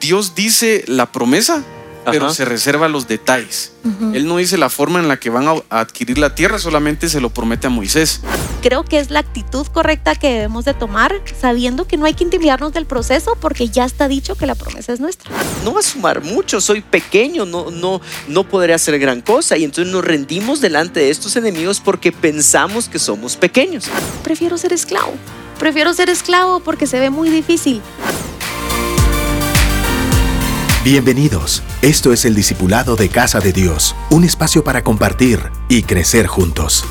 Dios 0.00 0.34
dice 0.34 0.84
la 0.88 1.12
promesa, 1.12 1.62
pero 2.06 2.32
se 2.32 2.46
reserva 2.46 2.88
los 2.88 3.06
detalles. 3.06 3.72
Él 4.14 4.26
no 4.26 4.38
dice 4.38 4.56
la 4.56 4.70
forma 4.70 4.98
en 4.98 5.08
la 5.08 5.18
que 5.18 5.28
van 5.30 5.46
a 5.46 5.62
adquirir 5.68 6.18
la 6.18 6.34
tierra, 6.34 6.58
solamente 6.58 7.08
se 7.08 7.20
lo 7.20 7.30
promete 7.30 7.66
a 7.66 7.70
Moisés. 7.70 8.20
Creo 8.62 8.84
que 8.84 8.98
es 8.98 9.10
la 9.10 9.20
actitud 9.20 9.66
correcta 9.66 10.14
que 10.14 10.28
debemos 10.28 10.64
de 10.64 10.74
tomar, 10.74 11.14
sabiendo 11.38 11.86
que 11.86 11.96
no 11.96 12.06
hay 12.06 12.14
que 12.14 12.24
intimidarnos 12.24 12.72
del 12.72 12.86
proceso 12.86 13.36
porque 13.40 13.68
ya 13.68 13.84
está 13.84 14.08
dicho 14.08 14.36
que 14.36 14.46
la 14.46 14.54
promesa 14.54 14.92
es 14.92 15.00
nuestra. 15.00 15.30
No 15.64 15.74
va 15.74 15.80
a 15.80 15.82
sumar 15.82 16.22
mucho, 16.22 16.60
soy 16.60 16.80
pequeño, 16.80 17.44
no, 17.44 17.70
no, 17.70 18.00
no 18.26 18.44
podré 18.44 18.74
hacer 18.74 18.98
gran 18.98 19.20
cosa 19.20 19.56
y 19.56 19.64
entonces 19.64 19.92
nos 19.92 20.04
rendimos 20.04 20.60
delante 20.60 21.00
de 21.00 21.10
estos 21.10 21.36
enemigos 21.36 21.80
porque 21.80 22.10
pensamos 22.10 22.88
que 22.88 22.98
somos 22.98 23.36
pequeños. 23.36 23.84
Prefiero 24.24 24.56
ser 24.56 24.72
esclavo. 24.72 25.12
Prefiero 25.58 25.92
ser 25.92 26.08
esclavo 26.08 26.60
porque 26.60 26.86
se 26.86 26.98
ve 26.98 27.10
muy 27.10 27.28
difícil. 27.28 27.82
Bienvenidos. 30.82 31.62
Esto 31.82 32.10
es 32.10 32.24
el 32.24 32.34
Discipulado 32.34 32.96
de 32.96 33.10
Casa 33.10 33.38
de 33.40 33.52
Dios, 33.52 33.94
un 34.08 34.24
espacio 34.24 34.64
para 34.64 34.82
compartir 34.82 35.38
y 35.68 35.82
crecer 35.82 36.26
juntos. 36.26 36.86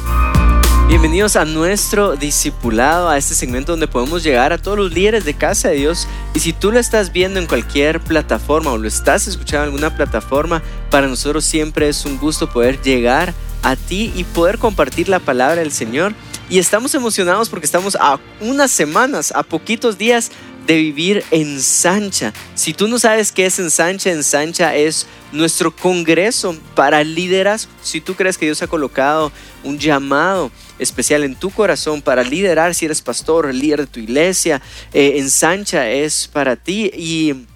Bienvenidos 0.88 1.36
a 1.36 1.44
nuestro 1.44 2.16
discipulado, 2.16 3.10
a 3.10 3.18
este 3.18 3.34
segmento 3.34 3.72
donde 3.72 3.88
podemos 3.88 4.22
llegar 4.22 4.54
a 4.54 4.60
todos 4.60 4.78
los 4.78 4.94
líderes 4.94 5.26
de 5.26 5.34
Casa 5.34 5.70
de 5.70 5.78
Dios. 5.78 6.08
Y 6.36 6.40
si 6.40 6.54
tú 6.54 6.72
lo 6.72 6.78
estás 6.78 7.12
viendo 7.12 7.40
en 7.40 7.48
cualquier 7.48 8.00
plataforma 8.00 8.72
o 8.72 8.78
lo 8.78 8.88
estás 8.88 9.26
escuchando 9.26 9.64
en 9.64 9.74
alguna 9.74 9.96
plataforma, 9.96 10.62
para 10.92 11.08
nosotros 11.08 11.44
siempre 11.44 11.90
es 11.90 12.06
un 12.06 12.20
gusto 12.20 12.48
poder 12.48 12.80
llegar 12.84 13.34
a 13.64 13.76
ti 13.76 14.14
y 14.16 14.24
poder 14.24 14.60
compartir 14.60 15.10
la 15.10 15.20
palabra 15.20 15.62
del 15.62 15.72
Señor. 15.72 16.14
Y 16.48 16.60
estamos 16.60 16.94
emocionados 16.94 17.50
porque 17.50 17.66
estamos 17.66 17.96
a 18.00 18.20
unas 18.40 18.70
semanas, 18.70 19.32
a 19.36 19.42
poquitos 19.42 19.98
días 19.98 20.32
de 20.70 20.78
vivir 20.78 21.26
en 21.32 21.60
Sancha. 21.64 22.32
Si 22.54 22.76
tú 22.76 22.88
no 22.88 23.00
sabes 23.00 23.32
qué 23.32 23.48
es 23.48 23.58
en 23.58 23.72
Sancha, 23.72 24.12
en 24.12 24.24
Sancha 24.24 24.76
es 24.76 25.08
nuestro 25.32 25.76
congreso 25.76 26.56
para 26.76 27.04
liderazgo. 27.04 27.72
Si 27.82 28.02
tú 28.02 28.14
crees 28.14 28.38
que 28.38 28.46
Dios 28.46 28.62
ha 28.62 28.68
colocado 28.68 29.32
un 29.64 29.80
llamado 29.80 30.52
especial 30.78 31.24
en 31.24 31.34
tu 31.34 31.50
corazón 31.50 32.04
para 32.04 32.22
liderar, 32.22 32.76
si 32.76 32.86
eres 32.86 33.02
pastor, 33.02 33.52
líder 33.52 33.80
de 33.80 33.88
tu 33.88 34.00
iglesia, 34.00 34.62
eh, 34.94 35.14
en 35.16 35.32
Sancha 35.32 35.90
es 35.90 36.28
para 36.28 36.56
ti. 36.56 36.92
Y 36.96 37.48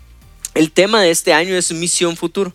el 0.55 0.71
tema 0.71 1.03
de 1.03 1.11
este 1.11 1.33
año 1.33 1.53
es 1.55 1.71
misión 1.71 2.17
futuro. 2.17 2.51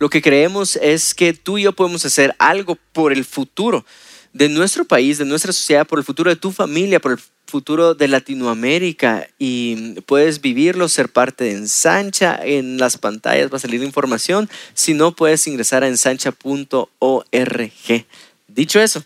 Lo 0.00 0.10
que 0.10 0.20
creemos 0.20 0.74
es 0.74 1.14
que 1.14 1.34
tú 1.34 1.56
y 1.56 1.62
yo 1.62 1.72
podemos 1.72 2.04
hacer 2.04 2.34
algo 2.40 2.76
por 2.92 3.12
el 3.12 3.24
futuro 3.24 3.86
de 4.32 4.48
nuestro 4.48 4.84
país, 4.84 5.18
de 5.18 5.24
nuestra 5.24 5.52
sociedad, 5.52 5.86
por 5.86 6.00
el 6.00 6.04
futuro 6.04 6.30
de 6.30 6.36
tu 6.36 6.50
familia, 6.50 6.98
por 6.98 7.12
el 7.12 7.18
futuro 7.50 7.94
de 7.94 8.08
Latinoamérica 8.08 9.28
y 9.38 10.00
puedes 10.02 10.40
vivirlo, 10.40 10.88
ser 10.88 11.10
parte 11.10 11.44
de 11.44 11.52
Ensancha. 11.52 12.40
En 12.42 12.78
las 12.78 12.96
pantallas 12.96 13.52
va 13.52 13.58
a 13.58 13.60
salir 13.60 13.82
información. 13.82 14.48
Si 14.72 14.94
no, 14.94 15.12
puedes 15.14 15.46
ingresar 15.46 15.82
a 15.84 15.88
ensancha.org. 15.88 17.72
Dicho 18.48 18.80
eso, 18.80 19.04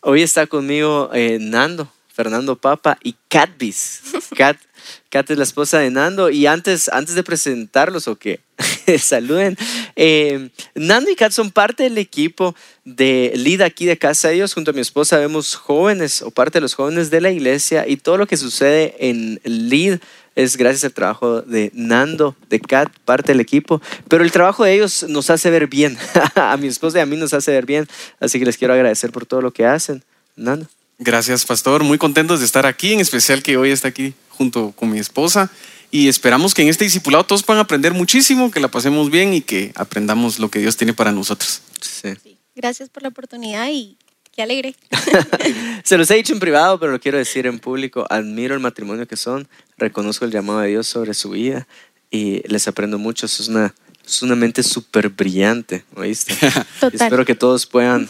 hoy 0.00 0.22
está 0.22 0.46
conmigo 0.46 1.10
eh, 1.14 1.38
Nando, 1.40 1.90
Fernando 2.12 2.56
Papa 2.56 2.98
y 3.02 3.14
Catbis. 3.28 4.02
Cat 4.36 4.58
Kat 5.10 5.30
es 5.30 5.38
la 5.38 5.44
esposa 5.44 5.78
de 5.78 5.90
Nando. 5.90 6.30
Y 6.30 6.46
antes, 6.46 6.88
antes 6.88 7.14
de 7.14 7.22
presentarlos 7.22 8.08
o 8.08 8.16
que 8.16 8.40
saluden, 8.98 9.56
eh, 9.96 10.50
Nando 10.74 11.10
y 11.10 11.16
Kat 11.16 11.32
son 11.32 11.50
parte 11.50 11.84
del 11.84 11.98
equipo 11.98 12.54
de 12.84 13.32
Lead 13.36 13.62
aquí 13.62 13.86
de 13.86 13.98
Casa 13.98 14.28
de 14.28 14.34
Dios. 14.34 14.54
Junto 14.54 14.70
a 14.70 14.74
mi 14.74 14.80
esposa 14.80 15.18
vemos 15.18 15.54
jóvenes 15.54 16.22
o 16.22 16.30
parte 16.30 16.58
de 16.58 16.62
los 16.62 16.74
jóvenes 16.74 17.10
de 17.10 17.20
la 17.20 17.30
iglesia 17.30 17.86
y 17.86 17.96
todo 17.96 18.16
lo 18.16 18.26
que 18.26 18.36
sucede 18.36 18.94
en 18.98 19.40
Lead 19.44 20.00
es 20.36 20.58
gracias 20.58 20.84
al 20.84 20.92
trabajo 20.92 21.40
de 21.40 21.70
Nando, 21.74 22.36
de 22.50 22.60
Kat, 22.60 22.90
parte 23.04 23.32
del 23.32 23.40
equipo. 23.40 23.80
Pero 24.06 24.22
el 24.22 24.30
trabajo 24.30 24.64
de 24.64 24.74
ellos 24.74 25.06
nos 25.08 25.30
hace 25.30 25.50
ver 25.50 25.66
bien. 25.66 25.96
a 26.34 26.56
mi 26.58 26.68
esposa 26.68 26.98
y 26.98 27.00
a 27.00 27.06
mí 27.06 27.16
nos 27.16 27.32
hace 27.32 27.52
ver 27.52 27.64
bien. 27.64 27.88
Así 28.20 28.38
que 28.38 28.44
les 28.44 28.58
quiero 28.58 28.74
agradecer 28.74 29.10
por 29.10 29.24
todo 29.24 29.40
lo 29.40 29.50
que 29.50 29.64
hacen. 29.64 30.04
Nando. 30.36 30.66
Gracias, 30.98 31.44
pastor. 31.44 31.84
Muy 31.84 31.98
contentos 31.98 32.40
de 32.40 32.46
estar 32.46 32.64
aquí, 32.64 32.92
en 32.92 33.00
especial 33.00 33.42
que 33.42 33.56
hoy 33.56 33.70
está 33.70 33.88
aquí 33.88 34.14
junto 34.30 34.72
con 34.72 34.90
mi 34.90 34.98
esposa. 34.98 35.50
Y 35.90 36.08
esperamos 36.08 36.54
que 36.54 36.62
en 36.62 36.68
este 36.68 36.84
discipulado 36.84 37.24
todos 37.24 37.42
puedan 37.42 37.60
aprender 37.60 37.92
muchísimo, 37.92 38.50
que 38.50 38.60
la 38.60 38.68
pasemos 38.68 39.10
bien 39.10 39.34
y 39.34 39.40
que 39.40 39.72
aprendamos 39.76 40.38
lo 40.38 40.50
que 40.50 40.58
Dios 40.58 40.76
tiene 40.76 40.94
para 40.94 41.12
nosotros. 41.12 41.60
Gracias 42.54 42.88
por 42.88 43.02
la 43.02 43.10
oportunidad 43.10 43.68
y 43.70 43.96
qué 44.32 44.42
alegre. 44.42 44.74
Se 45.84 45.98
los 45.98 46.10
he 46.10 46.14
dicho 46.14 46.32
en 46.32 46.40
privado, 46.40 46.80
pero 46.80 46.92
lo 46.92 47.00
quiero 47.00 47.18
decir 47.18 47.46
en 47.46 47.58
público. 47.58 48.06
Admiro 48.08 48.54
el 48.54 48.60
matrimonio 48.60 49.06
que 49.06 49.16
son, 49.16 49.48
reconozco 49.76 50.24
el 50.24 50.30
llamado 50.30 50.60
de 50.60 50.68
Dios 50.68 50.86
sobre 50.86 51.14
su 51.14 51.30
vida 51.30 51.68
y 52.10 52.46
les 52.48 52.66
aprendo 52.68 52.98
mucho. 52.98 53.26
Es 53.26 53.48
una, 53.48 53.74
es 54.04 54.22
una 54.22 54.34
mente 54.34 54.62
súper 54.62 55.10
brillante, 55.10 55.84
¿oíste? 55.94 56.34
Espero 56.92 57.24
que 57.24 57.34
todos 57.34 57.66
puedan 57.66 58.08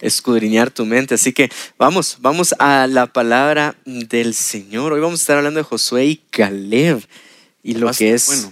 escudriñar 0.00 0.70
tu 0.70 0.84
mente. 0.84 1.14
Así 1.14 1.32
que 1.32 1.50
vamos, 1.78 2.18
vamos 2.20 2.54
a 2.58 2.86
la 2.86 3.06
palabra 3.06 3.76
del 3.84 4.34
Señor. 4.34 4.92
Hoy 4.92 5.00
vamos 5.00 5.20
a 5.20 5.22
estar 5.22 5.36
hablando 5.38 5.58
de 5.58 5.64
Josué 5.64 6.06
y 6.06 6.16
Caleb 6.30 7.02
y 7.62 7.74
lo 7.74 7.90
que 7.92 8.14
es 8.14 8.48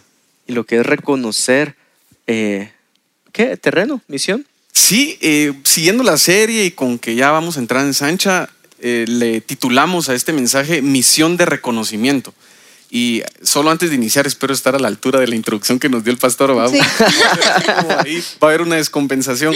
y 0.47 0.53
lo 0.53 0.65
que 0.65 0.77
es 0.81 0.87
reconocer 0.87 1.77
eh, 2.27 2.71
qué 3.33 3.57
terreno, 3.57 4.03
misión. 4.09 4.47
Sí, 4.73 5.19
eh, 5.21 5.53
siguiendo 5.65 6.03
la 6.03 6.19
serie 6.19 6.65
y 6.65 6.71
con 6.73 6.99
que 6.99 7.15
ya 7.15 7.31
vamos 7.31 7.57
a 7.57 7.61
entrar 7.61 7.85
en 7.85 7.95
Sancha, 7.95 8.51
eh, 8.81 9.05
le 9.09 9.41
titulamos 9.41 10.09
a 10.09 10.15
este 10.15 10.33
mensaje 10.33 10.83
Misión 10.83 11.37
de 11.37 11.47
Reconocimiento. 11.47 12.35
Y 12.91 13.23
solo 13.43 13.71
antes 13.71 13.91
de 13.91 13.97
iniciar, 13.97 14.27
espero 14.27 14.53
estar 14.53 14.75
a 14.75 14.79
la 14.79 14.89
altura 14.89 15.19
de 15.21 15.27
la 15.27 15.35
introducción 15.35 15.79
que 15.79 15.89
nos 15.89 16.05
dio 16.05 16.13
el 16.13 16.19
pastor. 16.19 16.57
va 16.57 16.65
a 18.41 18.47
haber 18.47 18.63
una 18.63 18.77
descompensación. 18.77 19.55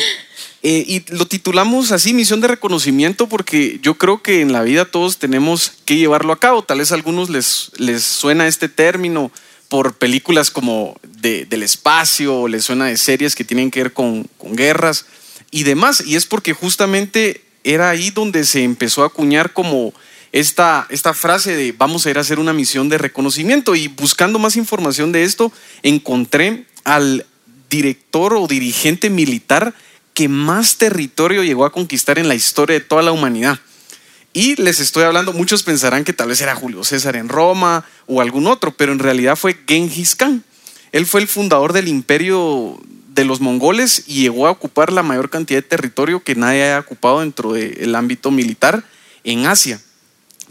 Eh, 0.62 0.84
y 0.86 1.14
lo 1.14 1.26
titulamos 1.26 1.92
así, 1.92 2.12
misión 2.12 2.40
de 2.40 2.48
reconocimiento, 2.48 3.28
porque 3.28 3.78
yo 3.82 3.94
creo 3.94 4.22
que 4.22 4.40
en 4.40 4.52
la 4.52 4.62
vida 4.62 4.84
todos 4.84 5.18
tenemos 5.18 5.72
que 5.84 5.96
llevarlo 5.96 6.32
a 6.32 6.40
cabo. 6.40 6.62
Tal 6.62 6.78
vez 6.78 6.90
a 6.90 6.96
algunos 6.96 7.30
les, 7.30 7.70
les 7.76 8.02
suena 8.02 8.46
este 8.48 8.68
término 8.68 9.30
por 9.68 9.94
películas 9.94 10.50
como 10.50 10.96
del 11.02 11.62
espacio, 11.62 12.42
o 12.42 12.48
les 12.48 12.64
suena 12.64 12.86
de 12.86 12.96
series 12.96 13.34
que 13.34 13.44
tienen 13.44 13.70
que 13.70 13.82
ver 13.82 13.92
con, 13.92 14.28
con 14.36 14.56
guerras 14.56 15.06
y 15.50 15.62
demás. 15.62 16.02
Y 16.04 16.16
es 16.16 16.26
porque 16.26 16.54
justamente 16.54 17.42
era 17.62 17.90
ahí 17.90 18.10
donde 18.10 18.44
se 18.44 18.64
empezó 18.64 19.02
a 19.02 19.08
acuñar 19.08 19.52
como 19.52 19.92
esta, 20.32 20.86
esta 20.90 21.14
frase 21.14 21.54
de 21.54 21.72
vamos 21.72 22.06
a 22.06 22.10
ir 22.10 22.18
a 22.18 22.22
hacer 22.22 22.38
una 22.38 22.52
misión 22.52 22.88
de 22.88 22.98
reconocimiento. 22.98 23.76
Y 23.76 23.88
buscando 23.88 24.38
más 24.38 24.56
información 24.56 25.12
de 25.12 25.22
esto, 25.22 25.52
encontré 25.82 26.64
al 26.84 27.26
director 27.70 28.34
o 28.34 28.46
dirigente 28.46 29.10
militar 29.10 29.74
que 30.18 30.28
más 30.28 30.78
territorio 30.78 31.44
llegó 31.44 31.64
a 31.64 31.70
conquistar 31.70 32.18
en 32.18 32.26
la 32.26 32.34
historia 32.34 32.74
de 32.74 32.84
toda 32.84 33.02
la 33.02 33.12
humanidad. 33.12 33.60
Y 34.32 34.60
les 34.60 34.80
estoy 34.80 35.04
hablando, 35.04 35.32
muchos 35.32 35.62
pensarán 35.62 36.02
que 36.02 36.12
tal 36.12 36.26
vez 36.26 36.40
era 36.40 36.56
Julio 36.56 36.82
César 36.82 37.14
en 37.14 37.28
Roma 37.28 37.84
o 38.08 38.20
algún 38.20 38.48
otro, 38.48 38.74
pero 38.76 38.90
en 38.90 38.98
realidad 38.98 39.36
fue 39.36 39.56
Genghis 39.64 40.16
Khan. 40.16 40.42
Él 40.90 41.06
fue 41.06 41.20
el 41.20 41.28
fundador 41.28 41.72
del 41.72 41.86
imperio 41.86 42.80
de 43.14 43.24
los 43.24 43.40
mongoles 43.40 44.02
y 44.08 44.22
llegó 44.22 44.48
a 44.48 44.50
ocupar 44.50 44.92
la 44.92 45.04
mayor 45.04 45.30
cantidad 45.30 45.58
de 45.58 45.68
territorio 45.68 46.18
que 46.24 46.34
nadie 46.34 46.64
haya 46.64 46.80
ocupado 46.80 47.20
dentro 47.20 47.52
del 47.52 47.94
ámbito 47.94 48.32
militar 48.32 48.82
en 49.22 49.46
Asia. 49.46 49.80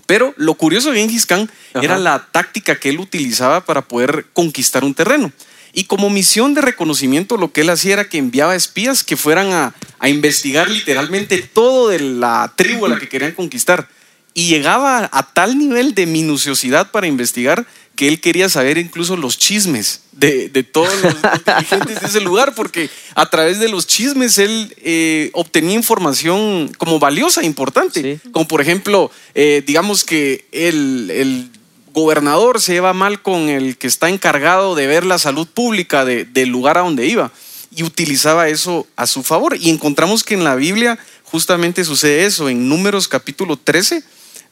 Pero 0.06 0.34
lo 0.38 0.54
curioso 0.54 0.92
de 0.92 1.00
Genghis 1.00 1.26
Khan 1.26 1.52
era 1.74 1.98
la 1.98 2.26
táctica 2.32 2.80
que 2.80 2.88
él 2.88 3.02
utilizaba 3.02 3.66
para 3.66 3.82
poder 3.82 4.28
conquistar 4.32 4.86
un 4.86 4.94
terreno. 4.94 5.30
Y 5.78 5.84
como 5.84 6.10
misión 6.10 6.56
de 6.56 6.62
reconocimiento, 6.62 7.38
lo 7.38 7.52
que 7.52 7.62
él 7.62 7.70
hacía 7.70 7.94
era 7.94 8.10
que 8.10 8.18
enviaba 8.18 8.56
espías 8.56 9.04
que 9.04 9.16
fueran 9.16 9.52
a, 9.52 9.76
investigar 10.10 10.68
literalmente 10.68 11.38
todo 11.38 11.90
de 11.90 12.00
la 12.00 12.52
tribu 12.56 12.88
a 12.88 12.90
la 12.90 12.98
que 12.98 13.08
querían 13.08 13.34
conquistar. 13.34 13.88
Y 14.34 14.48
llegaba 14.48 15.08
a 15.14 15.34
tal 15.34 15.60
nivel 15.60 15.94
de 15.94 16.08
minuciosidad 16.08 16.90
para 16.90 17.06
investigar 17.06 17.68
que 17.96 18.08
él 18.08 18.20
quería 18.20 18.50
saber 18.50 18.80
incluso 18.80 19.18
los 19.18 19.38
chismes 19.38 20.02
de, 20.14 20.50
todos 20.64 20.92
los, 21.04 21.16
dirigentes 21.46 22.02
de 22.02 22.08
ese 22.08 22.22
lugar, 22.22 22.56
porque 22.56 22.90
a 23.14 23.30
través 23.30 23.60
de 23.60 23.70
los 23.70 23.86
chismes 23.86 24.40
él 24.40 24.74
eh, 24.78 25.30
obtenía 25.34 25.76
información 25.76 26.72
como 26.80 26.98
valiosa, 26.98 27.44
importante. 27.44 28.20
Como 28.32 28.48
por 28.48 28.62
ejemplo, 28.62 29.12
eh, 29.36 29.62
digamos 29.64 30.04
que 30.04 30.48
el, 30.52 31.52
gobernador 31.98 32.62
se 32.62 32.74
lleva 32.74 32.94
mal 32.94 33.24
con 33.24 33.50
el 33.50 33.76
que 33.76 33.88
está 33.88 34.08
encargado 34.10 34.76
de 34.76 34.86
ver 34.86 35.04
la 35.04 35.18
salud 35.18 35.48
pública 35.48 36.06
del 36.06 36.50
lugar 36.50 36.78
a 36.78 36.82
donde 36.82 37.08
iba 37.08 37.32
y 37.76 37.82
utilizaba 37.82 38.50
eso 38.50 38.86
a 38.96 39.08
su 39.08 39.24
favor. 39.24 39.58
Y 39.60 39.72
encontramos 39.72 40.24
que 40.24 40.36
en 40.36 40.44
la 40.44 40.54
Biblia 40.54 41.00
justamente 41.24 41.84
sucede 41.84 42.28
eso, 42.28 42.50
en 42.50 42.70
Números 42.70 43.08
capítulo 43.08 43.58
13, 43.58 44.04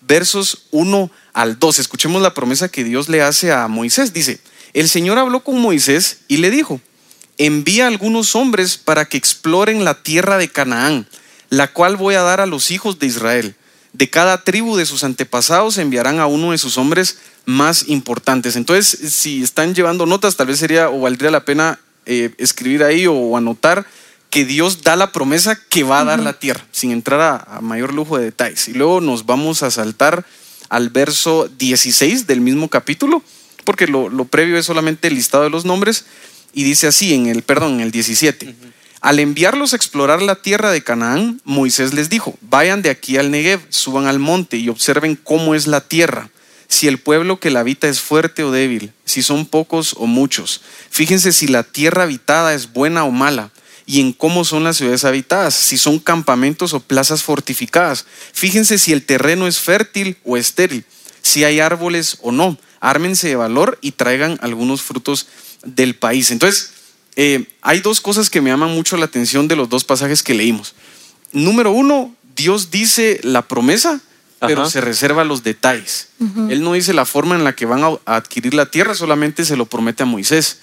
versos 0.02 0.64
1 0.72 1.12
al 1.34 1.60
2. 1.60 1.78
Escuchemos 1.78 2.20
la 2.20 2.34
promesa 2.34 2.68
que 2.70 2.84
Dios 2.84 3.10
le 3.10 3.22
hace 3.22 3.52
a 3.52 3.68
Moisés. 3.68 4.12
Dice, 4.12 4.40
el 4.74 4.90
Señor 4.90 5.20
habló 5.20 5.44
con 5.44 5.62
Moisés 5.62 6.22
y 6.28 6.38
le 6.38 6.50
dijo, 6.50 6.82
envía 7.38 7.86
algunos 7.86 8.36
hombres 8.36 8.78
para 8.78 9.06
que 9.06 9.18
exploren 9.18 9.86
la 9.86 10.02
tierra 10.02 10.40
de 10.40 10.50
Canaán, 10.50 11.08
la 11.50 11.72
cual 11.72 11.96
voy 11.96 12.16
a 12.16 12.24
dar 12.24 12.42
a 12.42 12.48
los 12.48 12.72
hijos 12.72 12.98
de 12.98 13.06
Israel 13.06 13.56
De 13.98 14.10
cada 14.10 14.44
tribu 14.44 14.76
de 14.76 14.86
sus 14.86 15.06
antepasados 15.06 15.78
enviarán 15.78 16.20
a 16.20 16.28
uno 16.28 16.52
de 16.52 16.58
sus 16.58 16.78
hombres 16.78 17.18
más 17.46 17.88
importantes. 17.88 18.58
Entonces, 18.58 19.14
si 19.14 19.42
están 19.42 19.74
llevando 19.74 20.06
notas, 20.06 20.36
tal 20.36 20.48
vez 20.48 20.60
sería 20.60 20.90
o 20.90 21.00
valdría 21.00 21.32
la 21.32 21.46
pena 21.46 21.80
eh, 22.06 22.32
escribir 22.38 22.84
ahí 22.84 23.08
o 23.08 23.38
anotar 23.38 23.88
que 24.30 24.44
Dios 24.44 24.84
da 24.84 24.98
la 24.98 25.14
promesa 25.14 25.58
que 25.70 25.84
va 25.84 26.02
a 26.02 26.04
dar 26.04 26.20
la 26.20 26.34
tierra, 26.34 26.66
sin 26.74 26.92
entrar 26.92 27.22
a, 27.22 27.38
a 27.58 27.62
mayor 27.62 27.94
lujo 27.94 28.18
de 28.18 28.26
detalles. 28.26 28.68
Y 28.68 28.74
luego 28.74 29.00
nos 29.00 29.26
vamos 29.26 29.64
a 29.64 29.72
saltar 29.72 30.26
al 30.68 30.90
verso 30.90 31.48
16 31.58 32.28
del 32.28 32.42
mismo 32.42 32.68
capítulo, 32.68 33.24
porque 33.64 33.88
lo, 33.88 34.10
lo 34.10 34.26
previo 34.26 34.58
es 34.58 34.66
solamente 34.66 35.08
el 35.08 35.16
listado 35.16 35.46
de 35.46 35.50
los 35.52 35.64
nombres, 35.64 36.06
y 36.52 36.66
dice 36.66 36.88
así 36.88 37.14
en 37.14 37.28
el, 37.28 37.44
perdón, 37.44 37.76
en 37.76 37.80
el 37.80 37.92
17. 37.92 38.54
Al 39.06 39.20
enviarlos 39.20 39.74
a 39.74 39.76
explorar 39.76 40.24
la 40.24 40.34
tierra 40.34 40.72
de 40.72 40.84
Canaán, 40.84 41.40
Moisés 41.44 41.94
les 41.94 42.10
dijo, 42.10 42.36
vayan 42.42 42.82
de 42.82 42.90
aquí 42.90 43.18
al 43.18 43.30
Negev, 43.30 43.62
suban 43.70 44.08
al 44.08 44.18
monte 44.18 44.58
y 44.58 44.68
observen 44.68 45.16
cómo 45.16 45.54
es 45.54 45.68
la 45.68 45.82
tierra, 45.82 46.32
si 46.68 46.88
el 46.88 46.98
pueblo 46.98 47.40
que 47.40 47.52
la 47.52 47.60
habita 47.60 47.88
es 47.88 48.00
fuerte 48.00 48.44
o 48.44 48.50
débil, 48.50 48.94
si 49.06 49.22
son 49.22 49.46
pocos 49.46 49.94
o 50.00 50.08
muchos. 50.08 50.62
Fíjense 50.90 51.34
si 51.34 51.48
la 51.48 51.62
tierra 51.62 52.02
habitada 52.02 52.56
es 52.56 52.74
buena 52.74 53.04
o 53.04 53.12
mala 53.12 53.52
y 53.86 54.02
en 54.02 54.12
cómo 54.12 54.44
son 54.44 54.64
las 54.64 54.78
ciudades 54.78 55.06
habitadas, 55.06 55.54
si 55.54 55.78
son 55.78 56.00
campamentos 56.00 56.74
o 56.74 56.80
plazas 56.80 57.22
fortificadas. 57.22 58.08
Fíjense 58.34 58.80
si 58.80 58.92
el 58.92 59.06
terreno 59.06 59.46
es 59.46 59.60
fértil 59.60 60.18
o 60.24 60.36
estéril, 60.36 60.84
si 61.22 61.44
hay 61.44 61.60
árboles 61.60 62.18
o 62.24 62.32
no. 62.32 62.58
Ármense 62.80 63.28
de 63.28 63.36
valor 63.36 63.78
y 63.82 63.92
traigan 63.92 64.40
algunos 64.42 64.82
frutos 64.82 65.28
del 65.64 65.94
país. 65.94 66.32
Entonces, 66.32 66.72
eh, 67.16 67.46
hay 67.62 67.80
dos 67.80 68.02
cosas 68.02 68.30
que 68.30 68.42
me 68.42 68.50
llaman 68.50 68.72
mucho 68.72 68.98
la 68.98 69.06
atención 69.06 69.48
de 69.48 69.56
los 69.56 69.70
dos 69.70 69.84
pasajes 69.84 70.22
que 70.24 70.34
leímos. 70.34 70.76
Número 71.32 71.72
uno, 71.72 72.14
Dios 72.36 72.72
dice 72.72 73.20
la 73.24 73.42
promesa, 73.48 74.02
pero 74.40 74.64
Ajá. 74.64 74.70
se 74.72 74.82
reserva 74.82 75.24
los 75.24 75.44
detalles. 75.44 76.10
Él 76.50 76.62
no 76.62 76.74
dice 76.74 76.94
la 76.94 77.06
forma 77.06 77.36
en 77.36 77.44
la 77.44 77.56
que 77.56 77.66
van 77.66 77.84
a 77.84 77.98
adquirir 78.06 78.54
la 78.54 78.66
tierra, 78.70 78.94
solamente 78.96 79.46
se 79.46 79.56
lo 79.56 79.66
promete 79.66 80.04
a 80.04 80.06
Moisés. 80.06 80.60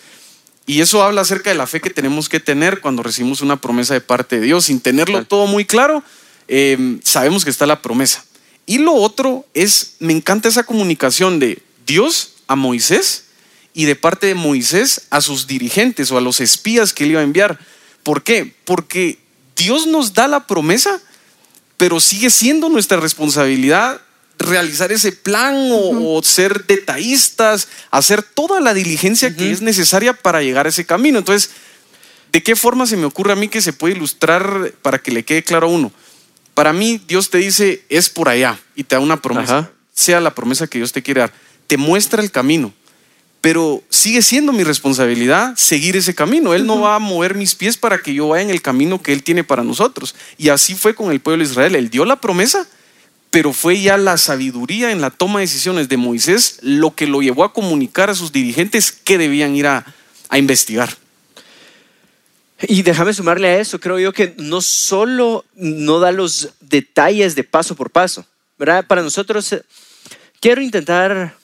Y 0.67 0.81
eso 0.81 1.03
habla 1.03 1.23
acerca 1.23 1.51
de 1.51 1.57
la 1.57 1.67
fe 1.67 1.81
que 1.81 1.91
tenemos 1.91 2.29
que 2.29 2.39
tener 2.39 2.81
cuando 2.81 3.03
recibimos 3.03 3.41
una 3.41 3.61
promesa 3.61 3.95
de 3.95 4.01
parte 4.01 4.39
de 4.39 4.47
Dios. 4.47 4.67
Sin 4.67 4.81
tenerlo 4.81 5.15
Claro. 5.15 5.27
todo 5.27 5.47
muy 5.47 5.65
claro, 5.65 6.05
eh, 6.49 6.99
sabemos 7.03 7.45
que 7.45 7.51
está 7.51 7.67
la 7.67 7.83
promesa. 7.83 8.25
Y 8.65 8.79
lo 8.79 8.95
otro 8.95 9.45
es, 9.55 9.95
me 9.99 10.13
encanta 10.13 10.49
esa 10.49 10.63
comunicación 10.65 11.41
de 11.41 11.61
Dios 11.85 12.35
a 12.47 12.55
Moisés 12.55 13.25
y 13.75 13.87
de 13.87 13.97
parte 13.97 14.27
de 14.27 14.35
Moisés 14.35 15.03
a 15.11 15.21
sus 15.21 15.47
dirigentes 15.47 16.11
o 16.11 16.19
a 16.19 16.21
los 16.21 16.41
espías 16.41 16.93
que 16.93 17.05
él 17.05 17.13
iba 17.13 17.21
a 17.21 17.25
enviar. 17.25 17.59
¿Por 18.03 18.23
qué? 18.23 18.55
Porque 18.65 19.19
Dios 19.57 19.87
nos 19.87 20.15
da 20.15 20.29
la 20.29 20.47
promesa, 20.47 21.01
pero 21.77 22.01
sigue 22.01 22.31
siendo 22.31 22.69
nuestra 22.69 22.99
responsabilidad 23.01 24.01
realizar 24.39 24.93
ese 24.93 25.13
plan 25.13 25.55
o, 25.71 26.17
o 26.17 26.23
ser 26.23 26.67
detallistas, 26.67 27.69
hacer 27.91 28.23
toda 28.23 28.61
la 28.61 28.75
diligencia 28.75 29.35
que 29.37 29.53
es 29.53 29.63
necesaria 29.63 30.15
para 30.15 30.43
llegar 30.43 30.67
a 30.67 30.71
ese 30.71 30.85
camino. 30.85 31.19
Entonces, 31.19 31.51
¿de 32.33 32.43
qué 32.43 32.57
forma 32.57 32.87
se 32.87 32.97
me 32.97 33.05
ocurre 33.05 33.33
a 33.33 33.37
mí 33.37 33.49
que 33.49 33.63
se 33.63 33.73
puede 33.73 33.95
ilustrar 33.95 34.73
para 34.83 34.99
que 34.99 35.13
le 35.13 35.25
quede 35.25 35.45
claro 35.45 35.69
a 35.69 35.71
uno? 35.71 35.93
Para 36.55 36.73
mí, 36.73 37.01
Dios 37.07 37.31
te 37.31 37.39
dice, 37.39 37.85
es 37.89 38.11
por 38.11 38.29
allá 38.29 38.59
y 38.75 38.85
te 38.85 38.97
da 38.97 39.01
una 39.01 39.23
promesa, 39.23 39.59
Ajá. 39.59 39.71
sea 39.95 40.21
la 40.21 40.35
promesa 40.35 40.67
que 40.67 40.79
Dios 40.79 40.93
te 40.93 41.03
quiere 41.03 41.21
dar. 41.21 41.33
Te 41.67 41.77
muestra 41.77 42.23
el 42.23 42.31
camino, 42.31 42.75
pero 43.43 43.83
sigue 43.91 44.23
siendo 44.23 44.53
mi 44.53 44.63
responsabilidad 44.63 45.55
seguir 45.57 45.97
ese 45.97 46.15
camino. 46.15 46.55
Él 46.55 46.65
no 46.65 46.81
va 46.81 46.95
a 46.95 47.01
mover 47.01 47.35
mis 47.35 47.57
pies 47.57 47.77
para 47.77 47.99
que 47.99 48.15
yo 48.15 48.29
vaya 48.29 48.45
en 48.45 48.51
el 48.51 48.63
camino 48.63 49.03
que 49.03 49.13
Él 49.13 49.25
tiene 49.25 49.43
para 49.43 49.65
nosotros. 49.65 50.15
Y 50.39 50.49
así 50.49 50.77
fue 50.77 50.95
con 50.95 51.11
el 51.11 51.21
pueblo 51.21 51.45
de 51.45 51.51
Israel. 51.51 51.75
Él 51.75 51.91
dio 51.91 52.05
la 52.05 52.21
promesa, 52.21 52.69
pero 53.33 53.53
fue 53.53 53.81
ya 53.81 53.97
la 53.97 54.17
sabiduría 54.17 54.93
en 54.93 55.01
la 55.01 55.11
toma 55.11 55.41
de 55.41 55.47
decisiones 55.47 55.89
de 55.89 55.97
Moisés 55.97 56.61
lo 56.63 56.95
que 56.95 57.09
lo 57.09 57.21
llevó 57.21 57.43
a 57.43 57.53
comunicar 57.53 58.11
a 58.11 58.15
sus 58.15 58.31
dirigentes 58.31 58.93
que 58.93 59.19
debían 59.19 59.57
ir 59.57 59.67
a, 59.67 59.93
a 60.29 60.39
investigar. 60.39 60.97
Y 62.69 62.83
déjame 62.83 63.13
sumarle 63.13 63.49
a 63.49 63.59
eso, 63.59 63.81
creo 63.81 63.99
yo 63.99 64.13
que 64.13 64.37
no 64.39 64.61
solo 64.61 65.45
no 65.57 65.99
da 65.99 66.13
los 66.13 66.51
detalles 66.61 67.35
de 67.35 67.43
paso 67.43 67.75
por 67.75 67.91
paso, 67.91 68.25
¿verdad? 68.57 68.87
Para 68.87 69.03
nosotros, 69.03 69.53
eh, 69.53 69.65
quiero 70.39 70.63
intentar 70.63 71.42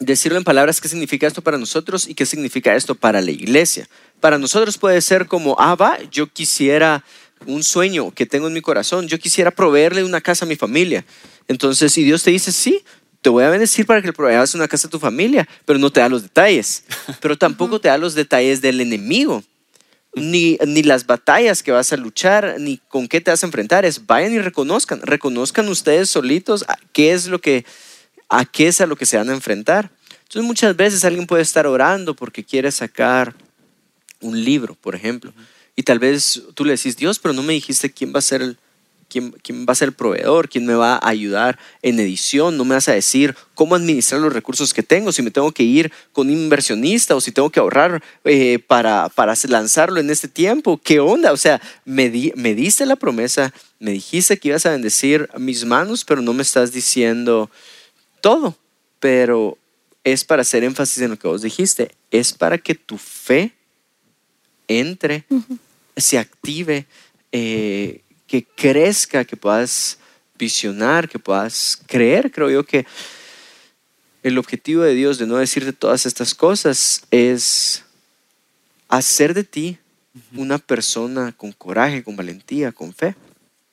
decirlo 0.00 0.38
en 0.38 0.44
palabras 0.44 0.80
qué 0.80 0.88
significa 0.88 1.26
esto 1.26 1.42
para 1.42 1.58
nosotros 1.58 2.08
y 2.08 2.14
qué 2.14 2.26
significa 2.26 2.74
esto 2.74 2.94
para 2.94 3.20
la 3.20 3.30
iglesia. 3.30 3.88
Para 4.18 4.38
nosotros 4.38 4.78
puede 4.78 5.00
ser 5.02 5.26
como, 5.26 5.54
ah, 5.58 5.74
va, 5.74 5.98
yo 6.10 6.26
quisiera 6.26 7.04
un 7.46 7.62
sueño 7.62 8.10
que 8.10 8.26
tengo 8.26 8.48
en 8.48 8.54
mi 8.54 8.60
corazón, 8.60 9.06
yo 9.06 9.18
quisiera 9.18 9.50
proveerle 9.50 10.02
una 10.02 10.20
casa 10.20 10.44
a 10.44 10.48
mi 10.48 10.56
familia. 10.56 11.04
Entonces, 11.48 11.92
si 11.92 12.02
Dios 12.02 12.22
te 12.22 12.30
dice, 12.30 12.50
sí, 12.50 12.82
te 13.22 13.28
voy 13.28 13.44
a 13.44 13.50
bendecir 13.50 13.86
para 13.86 14.00
que 14.00 14.08
le 14.08 14.12
proveas 14.12 14.54
una 14.54 14.68
casa 14.68 14.88
a 14.88 14.90
tu 14.90 14.98
familia, 14.98 15.46
pero 15.66 15.78
no 15.78 15.90
te 15.90 16.00
da 16.00 16.08
los 16.08 16.22
detalles, 16.22 16.84
pero 17.20 17.36
tampoco 17.36 17.80
te 17.80 17.88
da 17.88 17.98
los 17.98 18.14
detalles 18.14 18.60
del 18.60 18.80
enemigo 18.80 19.44
ni, 20.14 20.58
ni 20.66 20.82
las 20.82 21.06
batallas 21.06 21.62
que 21.62 21.72
vas 21.72 21.92
a 21.92 21.96
luchar, 21.96 22.56
ni 22.58 22.78
con 22.88 23.06
qué 23.06 23.20
te 23.20 23.30
vas 23.30 23.42
a 23.42 23.46
enfrentar. 23.46 23.84
Es 23.84 24.06
vayan 24.06 24.32
y 24.32 24.38
reconozcan, 24.38 25.00
reconozcan 25.02 25.68
ustedes 25.68 26.10
solitos 26.10 26.64
a 26.68 26.78
qué 26.92 27.12
es 27.12 27.26
lo 27.26 27.40
que, 27.40 27.64
a 28.30 28.44
qué 28.46 28.68
es 28.68 28.80
a 28.80 28.86
lo 28.86 28.96
que 28.96 29.04
se 29.06 29.16
van 29.18 29.28
a 29.28 29.34
enfrentar. 29.34 29.90
Entonces 30.22 30.44
muchas 30.44 30.74
veces 30.76 31.04
alguien 31.04 31.26
puede 31.26 31.42
estar 31.42 31.66
orando 31.66 32.14
porque 32.14 32.44
quiere 32.44 32.70
sacar 32.72 33.34
un 34.20 34.42
libro, 34.44 34.74
por 34.74 34.94
ejemplo, 34.94 35.32
y 35.76 35.82
tal 35.82 35.98
vez 35.98 36.42
tú 36.54 36.64
le 36.64 36.72
decís, 36.76 36.96
Dios, 36.96 37.18
pero 37.18 37.32
no 37.34 37.42
me 37.42 37.52
dijiste 37.54 37.90
quién 37.90 38.12
va 38.14 38.18
a 38.18 38.22
ser 38.22 38.42
el, 38.42 38.58
quién, 39.08 39.30
quién 39.42 39.64
va 39.66 39.72
a 39.72 39.74
ser 39.74 39.88
el 39.88 39.94
proveedor, 39.94 40.48
quién 40.48 40.66
me 40.66 40.74
va 40.74 40.96
a 40.96 41.08
ayudar 41.08 41.58
en 41.80 41.98
edición, 41.98 42.56
no 42.56 42.64
me 42.66 42.74
vas 42.74 42.88
a 42.88 42.92
decir 42.92 43.34
cómo 43.54 43.74
administrar 43.74 44.20
los 44.20 44.32
recursos 44.32 44.74
que 44.74 44.82
tengo, 44.82 45.10
si 45.10 45.22
me 45.22 45.30
tengo 45.30 45.50
que 45.52 45.62
ir 45.62 45.90
con 46.12 46.28
un 46.28 46.34
inversionista 46.34 47.16
o 47.16 47.20
si 47.20 47.32
tengo 47.32 47.50
que 47.50 47.60
ahorrar 47.60 48.02
eh, 48.24 48.58
para, 48.58 49.08
para 49.08 49.34
lanzarlo 49.48 50.00
en 50.00 50.10
este 50.10 50.28
tiempo, 50.28 50.78
¿qué 50.84 51.00
onda? 51.00 51.32
O 51.32 51.36
sea, 51.38 51.60
me, 51.86 52.10
di- 52.10 52.32
me 52.36 52.54
diste 52.54 52.84
la 52.84 52.96
promesa, 52.96 53.52
me 53.78 53.90
dijiste 53.92 54.38
que 54.38 54.48
ibas 54.48 54.66
a 54.66 54.70
bendecir 54.70 55.28
mis 55.38 55.64
manos, 55.64 56.04
pero 56.04 56.20
no 56.20 56.34
me 56.34 56.42
estás 56.42 56.72
diciendo 56.72 57.50
todo, 58.20 58.56
pero 58.98 59.58
es 60.04 60.24
para 60.24 60.42
hacer 60.42 60.64
énfasis 60.64 61.02
en 61.02 61.10
lo 61.10 61.18
que 61.18 61.28
vos 61.28 61.42
dijiste, 61.42 61.94
es 62.10 62.32
para 62.32 62.58
que 62.58 62.74
tu 62.74 62.98
fe 62.98 63.52
entre, 64.68 65.24
se 65.96 66.18
active, 66.18 66.86
eh, 67.32 68.02
que 68.26 68.44
crezca, 68.44 69.24
que 69.24 69.36
puedas 69.36 69.98
visionar, 70.38 71.08
que 71.08 71.18
puedas 71.18 71.82
creer. 71.86 72.30
Creo 72.30 72.50
yo 72.50 72.64
que 72.64 72.86
el 74.22 74.38
objetivo 74.38 74.82
de 74.82 74.94
Dios 74.94 75.18
de 75.18 75.26
no 75.26 75.36
decirte 75.36 75.72
todas 75.72 76.06
estas 76.06 76.34
cosas 76.34 77.02
es 77.10 77.84
hacer 78.88 79.34
de 79.34 79.44
ti 79.44 79.78
una 80.34 80.58
persona 80.58 81.32
con 81.32 81.52
coraje, 81.52 82.02
con 82.02 82.16
valentía, 82.16 82.72
con 82.72 82.92
fe. 82.92 83.14